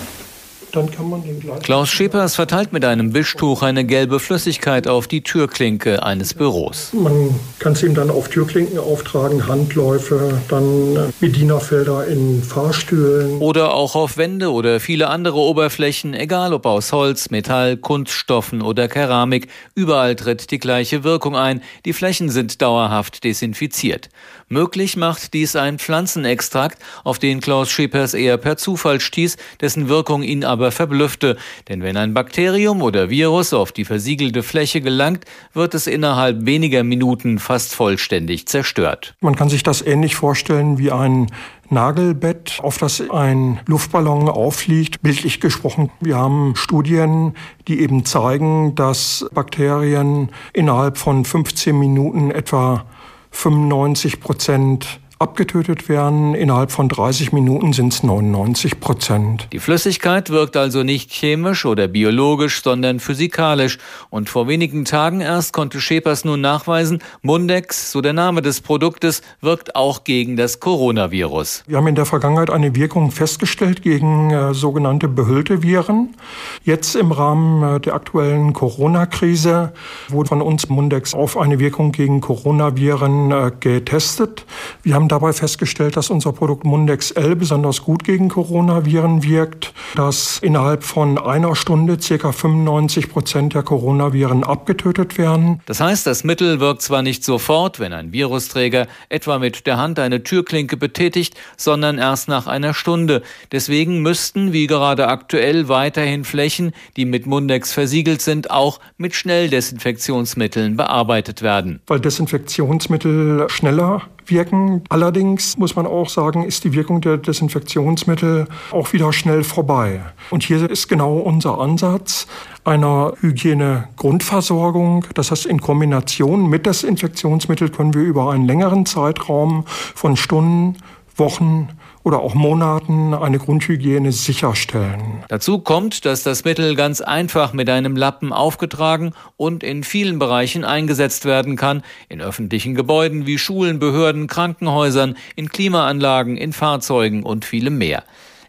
Dann 0.76 0.92
kann 0.92 1.10
man 1.10 1.24
den 1.24 1.40
gleich. 1.40 1.60
Klaus 1.62 1.90
Schepers 1.90 2.36
verteilt 2.36 2.74
mit 2.74 2.86
einem 2.86 3.14
Wischtuch 3.14 3.62
eine 3.62 3.86
gelbe 3.86 4.20
Flüssigkeit 4.20 4.88
auf 4.88 5.08
die 5.08 5.22
Türklinke 5.22 6.04
eines 6.04 6.34
Büros. 6.34 6.92
Man 6.94 7.40
kann 7.60 7.74
es 7.74 7.84
ihm 7.84 7.96
dann 7.96 8.10
auf 8.10 8.30
Türklinken 8.30 8.78
auftragen, 8.78 9.48
Handläufe, 9.48 10.42
dann 10.50 11.14
Bedienerfelder 11.20 12.08
in 12.08 12.44
Fahrstühlen. 12.44 13.40
Oder 13.40 13.74
auch 13.74 13.96
auf 13.96 14.18
Wände 14.18 14.52
oder 14.52 14.80
viele 14.80 15.10
andere 15.10 15.38
Oberflächen, 15.38 16.14
egal 16.14 16.54
ob 16.54 16.66
aus 16.66 16.92
Holz, 16.92 17.30
Metall, 17.30 17.78
Kunststoffen 17.78 18.62
oder 18.62 18.88
Keramik. 18.88 19.48
Überall 19.76 20.16
tritt 20.16 20.52
die 20.52 20.60
gleiche 20.60 21.04
Wirkung 21.04 21.36
ein. 21.36 21.62
Die 21.86 21.94
Flächen 21.94 22.30
sind 22.30 22.62
dauerhaft 22.62 23.24
desinfiziert. 23.24 24.10
Möglich 24.48 24.96
macht 24.96 25.34
dies 25.34 25.56
ein 25.56 25.80
Pflanzenextrakt, 25.80 26.80
auf 27.04 27.18
den 27.20 27.42
Klaus 27.42 27.72
Schepers 27.72 28.14
eher 28.14 28.38
per 28.38 28.58
Zufall 28.58 29.00
stieß, 29.00 29.38
dessen 29.62 29.90
Wirkung 29.90 30.22
ihn 30.22 30.44
aber 30.44 30.65
verblüffte. 30.72 31.38
Denn 31.70 31.82
wenn 31.84 31.98
ein 31.98 32.14
Bakterium 32.14 32.82
oder 32.82 33.10
Virus 33.10 33.54
auf 33.54 33.72
die 33.72 33.86
versiegelte 33.86 34.44
Fläche 34.44 34.82
gelangt, 34.82 35.26
wird 35.54 35.74
es 35.74 35.88
innerhalb 35.88 36.46
weniger 36.46 36.84
Minuten 36.84 37.40
fast 37.40 37.76
vollständig 37.76 38.48
zerstört. 38.48 39.16
Man 39.22 39.36
kann 39.36 39.50
sich 39.50 39.64
das 39.64 39.82
ähnlich 39.82 40.16
vorstellen 40.16 40.78
wie 40.78 40.92
ein 40.92 41.28
Nagelbett, 41.70 42.60
auf 42.62 42.78
das 42.78 43.02
ein 43.10 43.60
Luftballon 43.66 44.30
aufliegt, 44.30 45.02
bildlich 45.02 45.40
gesprochen. 45.40 45.90
Wir 46.00 46.18
haben 46.18 46.56
Studien, 46.56 47.34
die 47.68 47.82
eben 47.82 48.06
zeigen, 48.06 48.76
dass 48.76 49.26
Bakterien 49.34 50.30
innerhalb 50.54 50.98
von 50.98 51.26
15 51.26 51.78
Minuten 51.78 52.32
etwa 52.32 52.86
95 53.32 54.20
Prozent 54.20 55.00
abgetötet 55.18 55.88
werden. 55.88 56.36
Innerhalb 56.36 56.72
von 56.72 56.90
30 56.90 57.32
Minuten 57.32 57.72
sind 57.72 57.94
es 57.94 58.04
99 58.04 58.82
Prozent. 58.82 59.48
Die 59.54 59.60
Flüssigkeit 59.60 60.30
wirkt 60.30 60.58
also 60.58 60.84
nicht 60.84 61.12
chemisch 61.12 61.66
oder 61.66 61.88
biologisch, 61.88 62.62
sondern 62.62 63.00
physikalisch. 63.00 63.78
Und 64.10 64.30
vor 64.30 64.48
wenigen 64.48 64.84
Tagen 64.84 65.22
erst 65.22 65.54
konnte 65.54 65.80
Schepers 65.80 66.26
nun 66.26 66.42
nachweisen, 66.42 67.00
Mundex, 67.22 67.92
so 67.92 68.02
der 68.02 68.12
Name 68.12 68.42
des 68.42 68.60
Produktes, 68.60 69.22
wirkt 69.40 69.76
auch 69.76 70.04
gegen 70.04 70.36
das 70.36 70.60
Coronavirus. 70.60 71.64
Wir 71.66 71.78
haben 71.78 71.88
in 71.88 71.96
der 71.96 72.06
Vergangenheit 72.06 72.50
eine 72.50 72.76
Wirkung 72.76 73.12
festgestellt 73.12 73.82
gegen 73.82 74.32
äh, 74.32 74.54
sogenannte 74.54 75.08
behüllte 75.08 75.64
Viren. 75.64 76.16
Jetzt 76.64 76.96
im 76.96 77.14
Rahmen 77.14 77.78
äh, 77.78 77.80
der 77.80 77.96
aktuellen 77.96 78.52
Corona-Krise 78.52 79.72
wurde 80.10 80.30
von 80.30 80.42
uns 80.42 80.68
Mundex 80.68 81.14
auf 81.14 81.38
eine 81.38 81.60
Wirkung 81.60 81.94
gegen 81.94 82.20
Coronaviren 82.20 83.32
äh, 83.32 83.52
getestet. 83.60 84.46
Wir 84.84 84.96
haben 84.96 85.05
haben 85.06 85.10
dabei 85.10 85.34
festgestellt, 85.34 85.98
dass 85.98 86.10
unser 86.10 86.34
Produkt 86.34 86.66
Mundex 86.66 87.12
L 87.12 87.36
besonders 87.36 87.84
gut 87.84 88.04
gegen 88.04 88.28
Coronaviren 88.28 89.22
wirkt, 89.22 89.72
dass 89.94 90.40
innerhalb 90.40 90.84
von 90.84 91.20
einer 91.20 91.56
Stunde 91.56 91.98
ca. 91.98 92.32
95 92.32 93.10
Prozent 93.10 93.54
der 93.54 93.62
Coronaviren 93.62 94.44
abgetötet 94.44 95.20
werden. 95.20 95.62
Das 95.68 95.80
heißt, 95.80 96.08
das 96.08 96.24
Mittel 96.24 96.60
wirkt 96.60 96.82
zwar 96.82 97.04
nicht 97.04 97.24
sofort, 97.24 97.80
wenn 97.80 97.94
ein 97.94 98.14
Virusträger 98.14 98.88
etwa 99.10 99.38
mit 99.38 99.68
der 99.68 99.78
Hand 99.78 100.00
eine 100.00 100.24
Türklinke 100.24 100.76
betätigt, 100.76 101.36
sondern 101.56 102.00
erst 102.00 102.28
nach 102.28 102.48
einer 102.48 102.74
Stunde. 102.74 103.22
Deswegen 103.52 104.02
müssten, 104.02 104.54
wie 104.54 104.66
gerade 104.66 105.08
aktuell, 105.08 105.70
weiterhin 105.70 106.24
Flächen, 106.24 106.72
die 106.98 107.06
mit 107.06 107.28
Mundex 107.28 107.74
versiegelt 107.74 108.24
sind, 108.24 108.50
auch 108.50 108.80
mit 108.98 109.14
Schnelldesinfektionsmitteln 109.14 110.76
bearbeitet 110.76 111.44
werden. 111.44 111.82
Weil 111.86 112.00
Desinfektionsmittel 112.00 113.48
schneller 113.50 114.02
wirken. 114.30 114.84
Allerdings 114.90 115.58
muss 115.58 115.76
man 115.76 115.86
auch 115.86 116.10
sagen, 116.10 116.44
ist 116.44 116.64
die 116.64 116.74
Wirkung 116.74 117.02
der 117.02 117.18
Desinfektionsmittel 117.18 118.48
auch 118.72 118.94
wieder 118.94 119.14
schnell 119.14 119.44
vorbei. 119.44 120.02
Und 120.30 120.44
hier 120.44 120.70
ist 120.70 120.88
genau 120.88 121.18
unser 121.18 121.60
Ansatz 121.60 122.28
einer 122.64 123.14
Hygiene-Grundversorgung. 123.22 125.06
Das 125.14 125.32
heißt, 125.32 125.46
in 125.46 125.62
Kombination 125.62 126.50
mit 126.50 126.66
Desinfektionsmittel 126.66 127.70
können 127.70 127.94
wir 127.94 128.02
über 128.02 128.32
einen 128.32 128.46
längeren 128.46 128.86
Zeitraum 128.86 129.66
von 129.68 130.18
Stunden, 130.18 130.78
Wochen 131.18 131.70
oder 132.06 132.20
auch 132.20 132.36
Monaten 132.36 133.16
eine 133.16 133.40
Grundhygiene 133.40 134.12
sicherstellen. 134.12 135.24
Dazu 135.28 135.58
kommt, 135.58 136.06
dass 136.06 136.22
das 136.22 136.46
Mittel 136.46 136.76
ganz 136.76 137.02
einfach 137.02 137.52
mit 137.52 137.68
einem 137.68 137.98
Lappen 137.98 138.32
aufgetragen 138.32 139.14
und 139.38 139.64
in 139.64 139.84
vielen 139.84 140.20
Bereichen 140.20 140.64
eingesetzt 140.64 141.26
werden 141.26 141.56
kann, 141.56 141.82
in 142.08 142.22
öffentlichen 142.22 142.76
Gebäuden 142.76 143.26
wie 143.26 143.40
Schulen, 143.40 143.80
Behörden, 143.80 144.28
Krankenhäusern, 144.28 145.18
in 145.36 145.50
Klimaanlagen, 145.50 146.38
in 146.38 146.54
Fahrzeugen 146.54 147.24
und 147.24 147.44
vielem 147.44 147.80
mehr. 147.80 148.04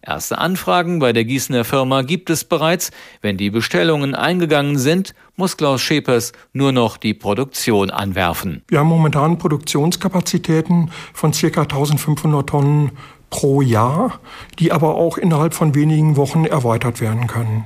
Erste 0.06 0.38
Anfragen 0.38 1.00
bei 1.00 1.12
der 1.12 1.24
Gießener 1.24 1.64
Firma 1.64 2.02
gibt 2.02 2.30
es 2.30 2.44
bereits. 2.44 2.92
Wenn 3.22 3.36
die 3.36 3.50
Bestellungen 3.50 4.14
eingegangen 4.14 4.78
sind, 4.78 5.14
muss 5.34 5.56
Klaus 5.56 5.80
Schepers 5.80 6.32
nur 6.52 6.70
noch 6.70 6.96
die 6.96 7.12
Produktion 7.12 7.90
anwerfen. 7.90 8.62
Wir 8.68 8.78
haben 8.78 8.86
momentan 8.86 9.36
Produktionskapazitäten 9.36 10.92
von 11.12 11.32
ca. 11.32 11.62
1500 11.62 12.48
Tonnen 12.48 12.92
pro 13.30 13.60
Jahr, 13.60 14.20
die 14.58 14.72
aber 14.72 14.94
auch 14.94 15.18
innerhalb 15.18 15.54
von 15.54 15.74
wenigen 15.74 16.16
Wochen 16.16 16.44
erweitert 16.44 17.00
werden 17.00 17.26
können. 17.26 17.64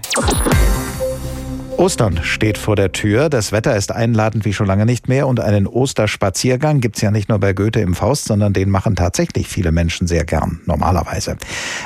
Ostern 1.81 2.21
steht 2.23 2.59
vor 2.59 2.77
der 2.77 2.93
Tür. 2.93 3.31
Das 3.31 3.53
Wetter 3.53 3.75
ist 3.75 3.91
einladend 3.91 4.45
wie 4.45 4.53
schon 4.53 4.67
lange 4.67 4.85
nicht 4.85 5.09
mehr. 5.09 5.27
Und 5.27 5.41
einen 5.41 5.67
Osterspaziergang 5.67 6.83
gibt's 6.83 7.01
ja 7.01 7.11
nicht 7.11 7.31
nur 7.31 7.39
bei 7.39 7.55
Goethe 7.55 7.81
im 7.81 7.95
Faust, 7.95 8.27
sondern 8.27 8.53
den 8.53 8.69
machen 8.69 8.97
tatsächlich 8.97 9.49
viele 9.49 9.73
Menschen 9.73 10.07
sehr 10.07 10.27
gern, 10.27 10.61
normalerweise. 10.67 11.39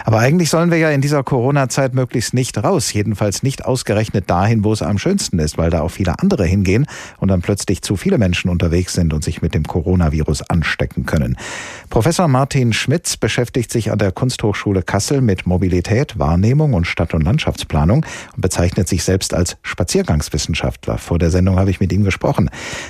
Aber 0.04 0.18
eigentlich 0.18 0.50
sollen 0.50 0.72
wir 0.72 0.78
ja 0.78 0.90
in 0.90 1.00
dieser 1.00 1.22
Corona-Zeit 1.22 1.94
möglichst 1.94 2.34
nicht 2.34 2.58
raus. 2.58 2.92
Jedenfalls 2.92 3.44
nicht 3.44 3.64
ausgerechnet 3.66 4.28
dahin, 4.28 4.64
wo 4.64 4.72
es 4.72 4.82
am 4.82 4.98
schönsten 4.98 5.38
ist, 5.38 5.58
weil 5.58 5.70
da 5.70 5.82
auch 5.82 5.92
viele 5.92 6.18
andere 6.18 6.44
hingehen 6.44 6.86
und 7.18 7.28
dann 7.28 7.40
plötzlich 7.40 7.80
zu 7.82 7.94
viele 7.94 8.18
Menschen 8.18 8.50
unterwegs 8.50 8.94
sind 8.94 9.14
und 9.14 9.22
sich 9.22 9.42
mit 9.42 9.54
dem 9.54 9.62
Coronavirus 9.62 10.50
anstecken 10.50 11.06
können. 11.06 11.36
Professor 11.88 12.26
Martin 12.26 12.72
Schmitz 12.72 13.16
beschäftigt 13.16 13.70
sich 13.70 13.92
an 13.92 13.98
der 14.00 14.10
Kunsthochschule 14.10 14.82
Kassel 14.82 15.20
mit 15.20 15.46
Mobilität, 15.46 16.18
Wahrnehmung 16.18 16.74
und 16.74 16.84
Stadt- 16.84 17.14
und 17.14 17.22
Landschaftsplanung 17.22 18.04
und 18.34 18.40
bezeichnet 18.40 18.88
sich 18.88 19.04
selbst 19.04 19.32
als 19.32 19.56
Spaziergang 19.62 19.83
Spaziergangswissenschaftler. 19.84 20.96
Vor 20.96 21.18
der 21.18 21.28
Sendung 21.28 21.58
habe 21.58 21.68
ich 21.68 21.78
mit 21.78 21.92
ihm 21.92 22.04
gesprochen. 22.04 22.48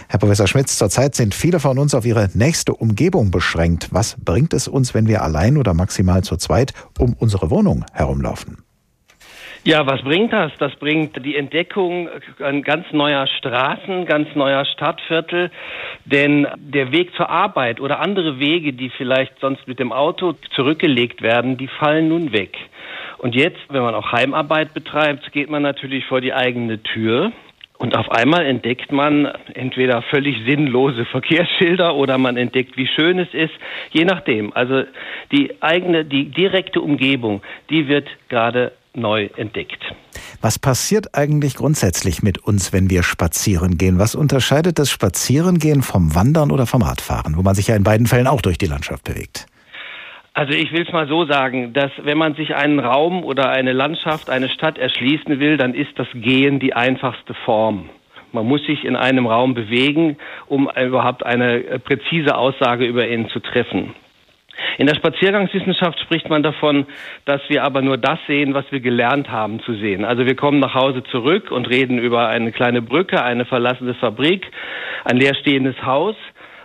Herr 0.08 0.20
Professor 0.20 0.46
Schmitz, 0.46 0.78
zurzeit 0.78 1.16
sind 1.16 1.34
viele 1.34 1.58
von 1.58 1.76
uns 1.78 1.92
auf 1.92 2.06
ihre 2.06 2.28
nächste 2.34 2.72
Umgebung 2.72 3.32
beschränkt. 3.32 3.88
Was 3.90 4.16
bringt 4.24 4.52
es 4.54 4.68
uns, 4.68 4.94
wenn 4.94 5.08
wir 5.08 5.22
allein 5.22 5.56
oder 5.56 5.74
maximal 5.74 6.22
zu 6.22 6.36
zweit 6.36 6.72
um 7.00 7.16
unsere 7.18 7.50
Wohnung 7.50 7.84
herumlaufen? 7.92 8.58
Ja, 9.64 9.86
was 9.86 10.02
bringt 10.02 10.32
das? 10.32 10.52
Das 10.58 10.76
bringt 10.76 11.24
die 11.24 11.34
Entdeckung 11.36 12.08
ganz 12.62 12.84
neuer 12.92 13.26
Straßen, 13.26 14.06
ganz 14.06 14.28
neuer 14.36 14.64
Stadtviertel. 14.66 15.50
Denn 16.04 16.46
der 16.56 16.92
Weg 16.92 17.12
zur 17.16 17.28
Arbeit 17.28 17.80
oder 17.80 17.98
andere 17.98 18.38
Wege, 18.38 18.72
die 18.72 18.90
vielleicht 18.90 19.32
sonst 19.40 19.66
mit 19.66 19.80
dem 19.80 19.90
Auto 19.90 20.34
zurückgelegt 20.54 21.22
werden, 21.22 21.56
die 21.56 21.68
fallen 21.68 22.08
nun 22.08 22.32
weg. 22.32 22.56
Und 23.24 23.34
jetzt, 23.34 23.56
wenn 23.70 23.80
man 23.80 23.94
auch 23.94 24.12
Heimarbeit 24.12 24.74
betreibt, 24.74 25.32
geht 25.32 25.48
man 25.48 25.62
natürlich 25.62 26.04
vor 26.04 26.20
die 26.20 26.34
eigene 26.34 26.82
Tür. 26.82 27.32
Und 27.78 27.96
auf 27.96 28.10
einmal 28.10 28.44
entdeckt 28.44 28.92
man 28.92 29.24
entweder 29.54 30.02
völlig 30.02 30.44
sinnlose 30.44 31.06
Verkehrsschilder 31.06 31.94
oder 31.94 32.18
man 32.18 32.36
entdeckt, 32.36 32.76
wie 32.76 32.86
schön 32.86 33.18
es 33.18 33.32
ist, 33.32 33.54
je 33.92 34.04
nachdem. 34.04 34.52
Also 34.52 34.82
die 35.32 35.62
eigene, 35.62 36.04
die 36.04 36.26
direkte 36.26 36.82
Umgebung, 36.82 37.40
die 37.70 37.88
wird 37.88 38.06
gerade 38.28 38.72
neu 38.92 39.30
entdeckt. 39.38 39.82
Was 40.42 40.58
passiert 40.58 41.14
eigentlich 41.14 41.54
grundsätzlich 41.54 42.22
mit 42.22 42.36
uns, 42.36 42.74
wenn 42.74 42.90
wir 42.90 43.02
spazieren 43.02 43.78
gehen? 43.78 43.98
Was 43.98 44.14
unterscheidet 44.14 44.78
das 44.78 44.90
Spazierengehen 44.90 45.80
vom 45.80 46.14
Wandern 46.14 46.50
oder 46.50 46.66
vom 46.66 46.82
Radfahren, 46.82 47.38
wo 47.38 47.42
man 47.42 47.54
sich 47.54 47.68
ja 47.68 47.74
in 47.74 47.84
beiden 47.84 48.06
Fällen 48.06 48.26
auch 48.26 48.42
durch 48.42 48.58
die 48.58 48.66
Landschaft 48.66 49.04
bewegt? 49.04 49.46
Also 50.36 50.52
ich 50.52 50.72
will 50.72 50.82
es 50.82 50.92
mal 50.92 51.06
so 51.06 51.26
sagen, 51.26 51.72
dass 51.74 51.92
wenn 52.02 52.18
man 52.18 52.34
sich 52.34 52.56
einen 52.56 52.80
Raum 52.80 53.22
oder 53.22 53.50
eine 53.50 53.72
Landschaft, 53.72 54.28
eine 54.28 54.48
Stadt 54.48 54.78
erschließen 54.78 55.38
will, 55.38 55.56
dann 55.56 55.74
ist 55.74 55.96
das 55.96 56.08
Gehen 56.12 56.58
die 56.58 56.74
einfachste 56.74 57.34
Form. 57.34 57.88
Man 58.32 58.44
muss 58.44 58.66
sich 58.66 58.84
in 58.84 58.96
einem 58.96 59.28
Raum 59.28 59.54
bewegen, 59.54 60.16
um 60.48 60.68
überhaupt 60.68 61.24
eine 61.24 61.78
präzise 61.78 62.36
Aussage 62.36 62.84
über 62.84 63.06
ihn 63.06 63.28
zu 63.28 63.38
treffen. 63.38 63.94
In 64.76 64.88
der 64.88 64.96
Spaziergangswissenschaft 64.96 66.00
spricht 66.00 66.28
man 66.28 66.42
davon, 66.42 66.86
dass 67.26 67.40
wir 67.46 67.62
aber 67.62 67.80
nur 67.80 67.96
das 67.96 68.18
sehen, 68.26 68.54
was 68.54 68.64
wir 68.70 68.80
gelernt 68.80 69.30
haben 69.30 69.60
zu 69.60 69.74
sehen. 69.74 70.04
Also 70.04 70.26
wir 70.26 70.34
kommen 70.34 70.58
nach 70.58 70.74
Hause 70.74 71.04
zurück 71.04 71.52
und 71.52 71.68
reden 71.68 71.98
über 71.98 72.26
eine 72.26 72.50
kleine 72.50 72.82
Brücke, 72.82 73.22
eine 73.22 73.44
verlassene 73.44 73.94
Fabrik, 73.94 74.50
ein 75.04 75.16
leerstehendes 75.16 75.80
Haus 75.84 76.16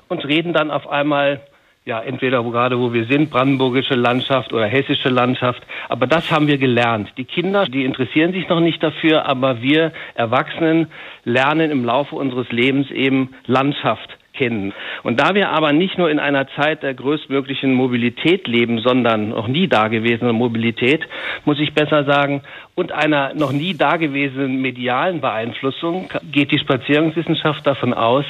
und 0.08 0.26
reden 0.26 0.54
dann 0.54 0.72
auf 0.72 0.90
einmal 0.90 1.42
ja, 1.90 2.00
entweder 2.02 2.46
wo, 2.46 2.52
gerade 2.52 2.80
wo 2.80 2.94
wir 2.94 3.06
sind, 3.06 3.32
brandenburgische 3.32 3.96
Landschaft 3.96 4.54
oder 4.54 4.68
hessische 4.68 5.10
Landschaft. 5.10 5.64
Aber 5.90 6.06
das 6.06 6.30
haben 6.32 6.46
wir 6.46 6.60
gelernt. 6.60 7.12
Die 7.18 7.26
Kinder, 7.26 7.66
die 7.66 7.84
interessieren 7.84 8.32
sich 8.32 8.48
noch 8.48 8.60
nicht 8.60 8.82
dafür, 8.84 9.26
aber 9.26 9.64
wir 9.64 9.92
Erwachsenen 10.14 10.88
lernen 11.24 11.72
im 11.72 11.84
Laufe 11.84 12.16
unseres 12.16 12.52
Lebens 12.52 12.92
eben 12.92 13.34
Landschaft 13.48 14.19
kennen. 14.34 14.74
Und 15.04 15.20
da 15.20 15.36
wir 15.36 15.50
aber 15.50 15.74
nicht 15.74 15.98
nur 15.98 16.10
in 16.10 16.20
einer 16.20 16.48
Zeit 16.56 16.84
der 16.84 16.94
größtmöglichen 16.94 17.74
Mobilität 17.74 18.48
leben, 18.48 18.80
sondern 18.80 19.30
noch 19.30 19.48
nie 19.48 19.68
dagewesene 19.68 20.34
Mobilität, 20.34 21.08
muss 21.46 21.60
ich 21.60 21.74
besser 21.74 22.06
sagen, 22.06 22.42
und 22.76 22.92
einer 22.92 23.34
noch 23.34 23.52
nie 23.52 23.76
dagewesenen 23.76 24.62
medialen 24.62 25.22
Beeinflussung 25.22 26.10
geht 26.32 26.52
die 26.52 26.60
Spaziergangswissenschaft 26.60 27.66
davon 27.68 27.94
aus, 27.94 28.26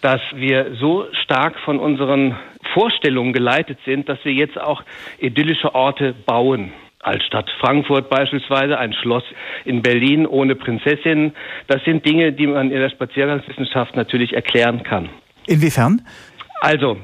dass 0.00 0.20
wir 0.34 0.76
so 0.78 1.06
stark 1.12 1.58
von 1.60 1.78
unseren 1.78 2.36
Vorstellungen 2.74 3.32
geleitet 3.32 3.78
sind, 3.84 4.08
dass 4.08 4.18
wir 4.24 4.32
jetzt 4.32 4.60
auch 4.60 4.82
idyllische 5.18 5.74
Orte 5.74 6.14
bauen. 6.26 6.72
Altstadt 7.00 7.48
Frankfurt 7.60 8.10
beispielsweise, 8.10 8.78
ein 8.78 8.92
Schloss 8.92 9.22
in 9.64 9.82
Berlin 9.82 10.26
ohne 10.26 10.56
Prinzessin. 10.56 11.32
Das 11.66 11.82
sind 11.84 12.04
Dinge, 12.04 12.32
die 12.32 12.46
man 12.46 12.70
in 12.70 12.80
der 12.80 12.90
Spaziergangswissenschaft 12.90 13.96
natürlich 13.96 14.34
erklären 14.34 14.82
kann. 14.82 15.08
Inwiefern? 15.48 16.02
Also, 16.60 16.98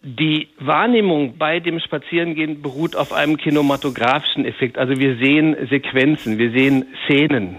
die 0.00 0.48
Wahrnehmung 0.60 1.38
bei 1.38 1.58
dem 1.58 1.80
Spazierengehen 1.80 2.62
beruht 2.62 2.94
auf 2.94 3.12
einem 3.12 3.36
kinematografischen 3.36 4.44
Effekt. 4.44 4.78
Also 4.78 4.96
wir 4.98 5.16
sehen 5.16 5.56
Sequenzen, 5.68 6.38
wir 6.38 6.52
sehen 6.52 6.84
Szenen, 7.04 7.56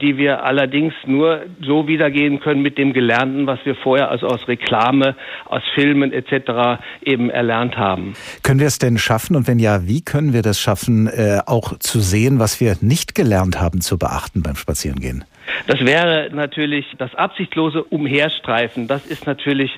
die 0.00 0.16
wir 0.16 0.44
allerdings 0.44 0.94
nur 1.04 1.46
so 1.60 1.88
wiedergehen 1.88 2.38
können 2.38 2.62
mit 2.62 2.78
dem 2.78 2.92
Gelernten, 2.92 3.48
was 3.48 3.58
wir 3.64 3.74
vorher 3.74 4.08
also 4.08 4.28
aus 4.28 4.46
Reklame, 4.46 5.16
aus 5.46 5.62
Filmen 5.74 6.12
etc. 6.12 6.80
eben 7.02 7.28
erlernt 7.28 7.76
haben. 7.76 8.14
Können 8.44 8.60
wir 8.60 8.68
es 8.68 8.78
denn 8.78 8.96
schaffen 8.96 9.34
und 9.34 9.48
wenn 9.48 9.58
ja, 9.58 9.88
wie 9.88 10.02
können 10.02 10.32
wir 10.32 10.42
das 10.42 10.60
schaffen, 10.60 11.08
äh, 11.08 11.40
auch 11.44 11.76
zu 11.80 11.98
sehen, 11.98 12.38
was 12.38 12.60
wir 12.60 12.76
nicht 12.80 13.16
gelernt 13.16 13.60
haben 13.60 13.80
zu 13.80 13.98
beachten 13.98 14.44
beim 14.44 14.54
Spazierengehen? 14.54 15.24
Das 15.66 15.80
wäre 15.80 16.30
natürlich 16.32 16.86
das 16.98 17.14
absichtlose 17.16 17.82
Umherstreifen. 17.82 18.86
Das 18.86 19.06
ist 19.06 19.26
natürlich 19.26 19.72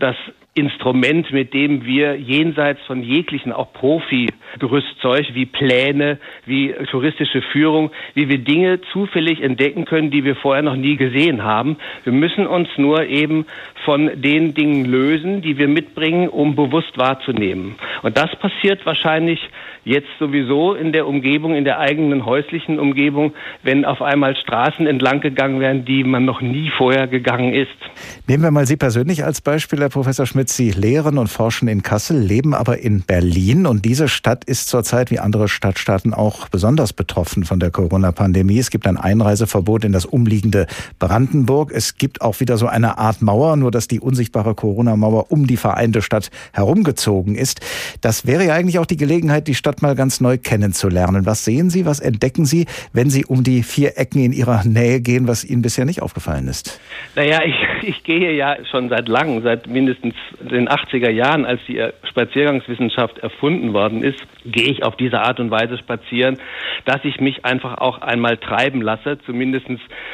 das 0.00 0.16
Instrument, 0.54 1.32
mit 1.32 1.54
dem 1.54 1.84
wir 1.84 2.16
jenseits 2.16 2.80
von 2.86 3.02
jeglichen 3.02 3.52
auch 3.52 3.72
Profi-Gerüstzeug 3.72 5.26
wie 5.34 5.46
Pläne, 5.46 6.18
wie 6.46 6.74
touristische 6.90 7.42
Führung, 7.42 7.90
wie 8.14 8.28
wir 8.28 8.38
Dinge 8.38 8.80
zufällig 8.92 9.40
entdecken 9.40 9.84
können, 9.84 10.10
die 10.10 10.24
wir 10.24 10.34
vorher 10.34 10.62
noch 10.62 10.74
nie 10.74 10.96
gesehen 10.96 11.44
haben. 11.44 11.76
Wir 12.02 12.12
müssen 12.12 12.46
uns 12.46 12.68
nur 12.76 13.04
eben 13.04 13.46
von 13.84 14.10
den 14.20 14.54
Dingen 14.54 14.84
lösen, 14.84 15.42
die 15.42 15.58
wir 15.58 15.68
mitbringen, 15.68 16.28
um 16.28 16.56
bewusst 16.56 16.98
wahrzunehmen. 16.98 17.76
Und 18.02 18.16
das 18.16 18.30
passiert 18.36 18.84
wahrscheinlich 18.86 19.40
jetzt 19.84 20.08
sowieso 20.18 20.74
in 20.74 20.92
der 20.92 21.06
Umgebung, 21.06 21.54
in 21.54 21.64
der 21.64 21.78
eigenen 21.78 22.26
häuslichen 22.26 22.78
Umgebung, 22.78 23.32
wenn 23.62 23.84
auf 23.84 24.02
einmal 24.02 24.36
Straßen 24.36 24.86
entlang 24.86 25.20
gegangen 25.20 25.60
werden, 25.60 25.84
die 25.84 26.04
man 26.04 26.24
noch 26.24 26.40
nie 26.40 26.70
vorher 26.76 27.06
gegangen 27.06 27.54
ist. 27.54 27.68
Nehmen 28.26 28.42
wir 28.42 28.50
mal 28.50 28.66
Sie 28.66 28.76
persönlich 28.76 29.24
als 29.24 29.40
Beispiel, 29.40 29.80
Herr 29.80 29.88
Professor 29.88 30.26
Schmidt. 30.26 30.50
Sie 30.50 30.70
lehren 30.70 31.16
und 31.16 31.28
forschen 31.28 31.68
in 31.68 31.82
Kassel, 31.82 32.18
leben 32.18 32.54
aber 32.54 32.78
in 32.78 33.02
Berlin 33.02 33.66
und 33.66 33.84
diese 33.84 34.08
Stadt 34.08 34.44
ist 34.44 34.68
zurzeit 34.68 35.10
wie 35.10 35.18
andere 35.18 35.48
Stadtstaaten 35.48 36.12
auch 36.12 36.48
besonders 36.48 36.92
betroffen 36.92 37.44
von 37.44 37.58
der 37.58 37.70
Corona-Pandemie. 37.70 38.58
Es 38.58 38.70
gibt 38.70 38.86
ein 38.86 38.98
Einreiseverbot 38.98 39.84
in 39.84 39.92
das 39.92 40.04
umliegende 40.04 40.66
Brandenburg. 40.98 41.72
Es 41.72 41.96
gibt 41.96 42.20
auch 42.20 42.40
wieder 42.40 42.58
so 42.58 42.66
eine 42.66 42.98
Art 42.98 43.22
Mauer, 43.22 43.56
nur 43.56 43.70
dass 43.70 43.88
die 43.88 44.00
unsichtbare 44.00 44.54
Corona-Mauer 44.54 45.30
um 45.30 45.46
die 45.46 45.56
vereinte 45.56 46.02
Stadt 46.02 46.30
herumgezogen 46.52 47.34
ist. 47.34 47.60
Das 48.00 48.26
wäre 48.26 48.44
ja 48.44 48.54
eigentlich 48.54 48.78
auch 48.78 48.86
die 48.86 48.96
Gelegenheit, 48.96 49.48
die 49.48 49.54
Stadt 49.54 49.82
mal 49.82 49.94
ganz 49.94 50.20
neu 50.20 50.38
kennenzulernen. 50.38 51.26
Was 51.26 51.44
sehen 51.44 51.70
Sie, 51.70 51.86
was 51.86 52.00
entdecken 52.00 52.44
Sie, 52.44 52.66
wenn 52.92 53.10
Sie 53.10 53.24
um 53.24 53.44
die 53.44 53.62
vier 53.62 53.98
Ecken 53.98 54.22
in 54.22 54.32
Ihrer 54.32 54.64
Nähe 54.64 55.00
gehen, 55.00 55.28
was 55.28 55.44
Ihnen 55.44 55.62
bisher 55.62 55.84
nicht 55.84 56.02
aufgefallen 56.02 56.48
ist? 56.48 56.80
Naja, 57.14 57.40
ich, 57.44 57.88
ich 57.88 58.04
gehe 58.04 58.32
ja 58.32 58.56
schon 58.70 58.88
seit 58.88 59.08
langem, 59.08 59.42
seit 59.42 59.66
mindestens 59.66 60.14
den 60.40 60.68
80er 60.68 61.10
Jahren, 61.10 61.44
als 61.44 61.60
die 61.68 61.82
Spaziergangswissenschaft 62.08 63.18
erfunden 63.18 63.72
worden 63.72 64.02
ist, 64.02 64.20
gehe 64.44 64.70
ich 64.70 64.82
auf 64.84 64.96
diese 64.96 65.20
Art 65.20 65.40
und 65.40 65.50
Weise 65.50 65.78
spazieren, 65.78 66.38
dass 66.84 67.04
ich 67.04 67.20
mich 67.20 67.44
einfach 67.44 67.78
auch 67.78 68.00
einmal 68.00 68.36
treiben 68.36 68.80
lasse, 68.80 69.18
zumindest 69.26 69.66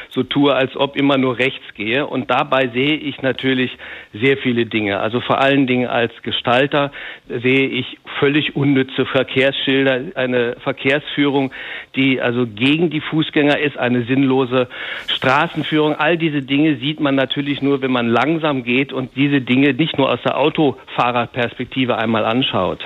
so 0.09 0.23
tue, 0.23 0.53
als 0.53 0.75
ob 0.75 0.95
immer 0.95 1.17
nur 1.17 1.37
rechts 1.37 1.63
gehe. 1.75 2.05
Und 2.05 2.29
dabei 2.29 2.69
sehe 2.73 2.95
ich 2.95 3.21
natürlich 3.21 3.71
sehr 4.13 4.37
viele 4.37 4.65
Dinge. 4.65 4.99
Also 4.99 5.21
vor 5.21 5.39
allen 5.41 5.67
Dingen 5.67 5.87
als 5.87 6.11
Gestalter 6.23 6.91
sehe 7.27 7.64
ich 7.65 7.97
völlig 8.19 8.55
unnütze 8.55 9.05
Verkehrsschilder, 9.05 10.15
eine 10.15 10.55
Verkehrsführung, 10.63 11.51
die 11.95 12.21
also 12.21 12.45
gegen 12.47 12.89
die 12.89 13.01
Fußgänger 13.01 13.59
ist, 13.59 13.77
eine 13.77 14.05
sinnlose 14.05 14.67
Straßenführung. 15.07 15.95
All 15.95 16.17
diese 16.17 16.41
Dinge 16.41 16.77
sieht 16.77 16.99
man 16.99 17.15
natürlich 17.15 17.61
nur, 17.61 17.81
wenn 17.81 17.91
man 17.91 18.07
langsam 18.07 18.63
geht 18.63 18.93
und 18.93 19.11
diese 19.15 19.41
Dinge 19.41 19.73
nicht 19.73 19.97
nur 19.97 20.11
aus 20.11 20.19
der 20.23 20.37
Autofahrerperspektive 20.37 21.97
einmal 21.97 22.25
anschaut. 22.25 22.79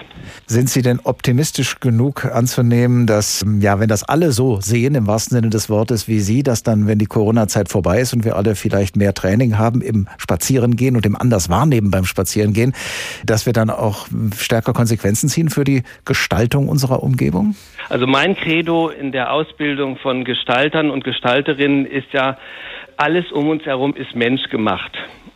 Sind 0.46 0.70
Sie 0.70 0.82
denn 0.82 1.00
optimistisch 1.04 1.80
genug 1.80 2.26
anzunehmen, 2.26 3.06
dass, 3.06 3.46
ja, 3.60 3.80
wenn 3.80 3.88
das 3.88 4.04
alle 4.04 4.32
so 4.32 4.60
sehen, 4.62 4.96
im 4.96 5.08
wahrsten 5.08 5.36
Sinne 5.38 5.50
des 5.50 5.70
Wortes 5.70 6.08
wie 6.08 6.20
Sie, 6.20 6.44
dass 6.44 6.64
dann, 6.64 6.88
wenn 6.88 7.00
die 7.00 7.06
Corona-Zeit 7.06 7.70
vorbei 7.70 8.00
ist 8.00 8.14
und 8.14 8.26
wir 8.26 8.36
alle 8.36 8.56
vielleicht 8.56 8.96
mehr 8.96 9.14
Training 9.14 9.58
haben 9.58 9.82
im 9.82 10.08
Spazierengehen 10.18 10.96
und 10.96 11.06
im 11.06 11.16
anders 11.16 11.50
wahrnehmen 11.50 11.92
beim 11.92 12.06
Spazierengehen, 12.06 12.74
dass 13.26 13.46
wir 13.46 13.54
dann 13.54 13.70
auch 13.70 14.08
stärker 14.70 14.74
Konsequenzen 14.74 15.30
ziehen 15.30 15.50
für 15.50 15.64
die 15.64 15.84
Gestaltung 16.06 16.70
unserer 16.70 17.04
Umgebung? 17.04 17.56
Also 17.90 18.08
mein 18.08 18.36
Credo 18.36 18.90
in 18.90 19.12
der 19.12 19.32
Ausbildung 19.32 19.98
von 19.98 20.24
Gestaltern 20.24 20.90
und 20.90 21.04
Gestalterinnen 21.04 21.86
ist 21.86 22.12
ja, 22.14 22.38
alles 22.98 23.32
um 23.32 23.48
uns 23.50 23.66
herum 23.66 23.96
ist 23.96 24.16
menschgemacht. 24.16 24.92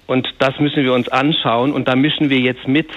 Und 0.05 0.27
das 0.39 0.59
müssen 0.59 0.83
wir 0.83 0.93
uns 0.93 1.07
anschauen 1.09 1.71
und 1.71 1.87
da 1.87 1.95
mischen 1.95 2.29
wir 2.29 2.39
jetzt 2.39 2.67
mit. 2.67 2.89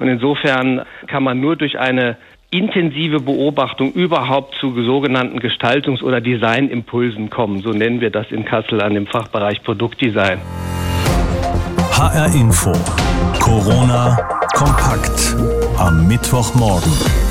Und 0.00 0.08
insofern 0.08 0.82
kann 1.06 1.22
man 1.22 1.40
nur 1.40 1.56
durch 1.56 1.78
eine 1.78 2.16
intensive 2.50 3.20
Beobachtung 3.20 3.92
überhaupt 3.92 4.56
zu 4.56 4.82
sogenannten 4.82 5.38
Gestaltungs- 5.38 6.02
oder 6.02 6.20
Designimpulsen 6.20 7.30
kommen. 7.30 7.62
So 7.62 7.70
nennen 7.70 8.00
wir 8.00 8.10
das 8.10 8.26
in 8.30 8.44
Kassel 8.44 8.80
an 8.80 8.94
dem 8.94 9.06
Fachbereich 9.06 9.62
Produktdesign. 9.62 10.40
HR 11.92 12.26
Info. 12.34 12.72
Corona 13.40 14.16
kompakt 14.54 15.36
am 15.78 16.06
Mittwochmorgen. 16.08 17.27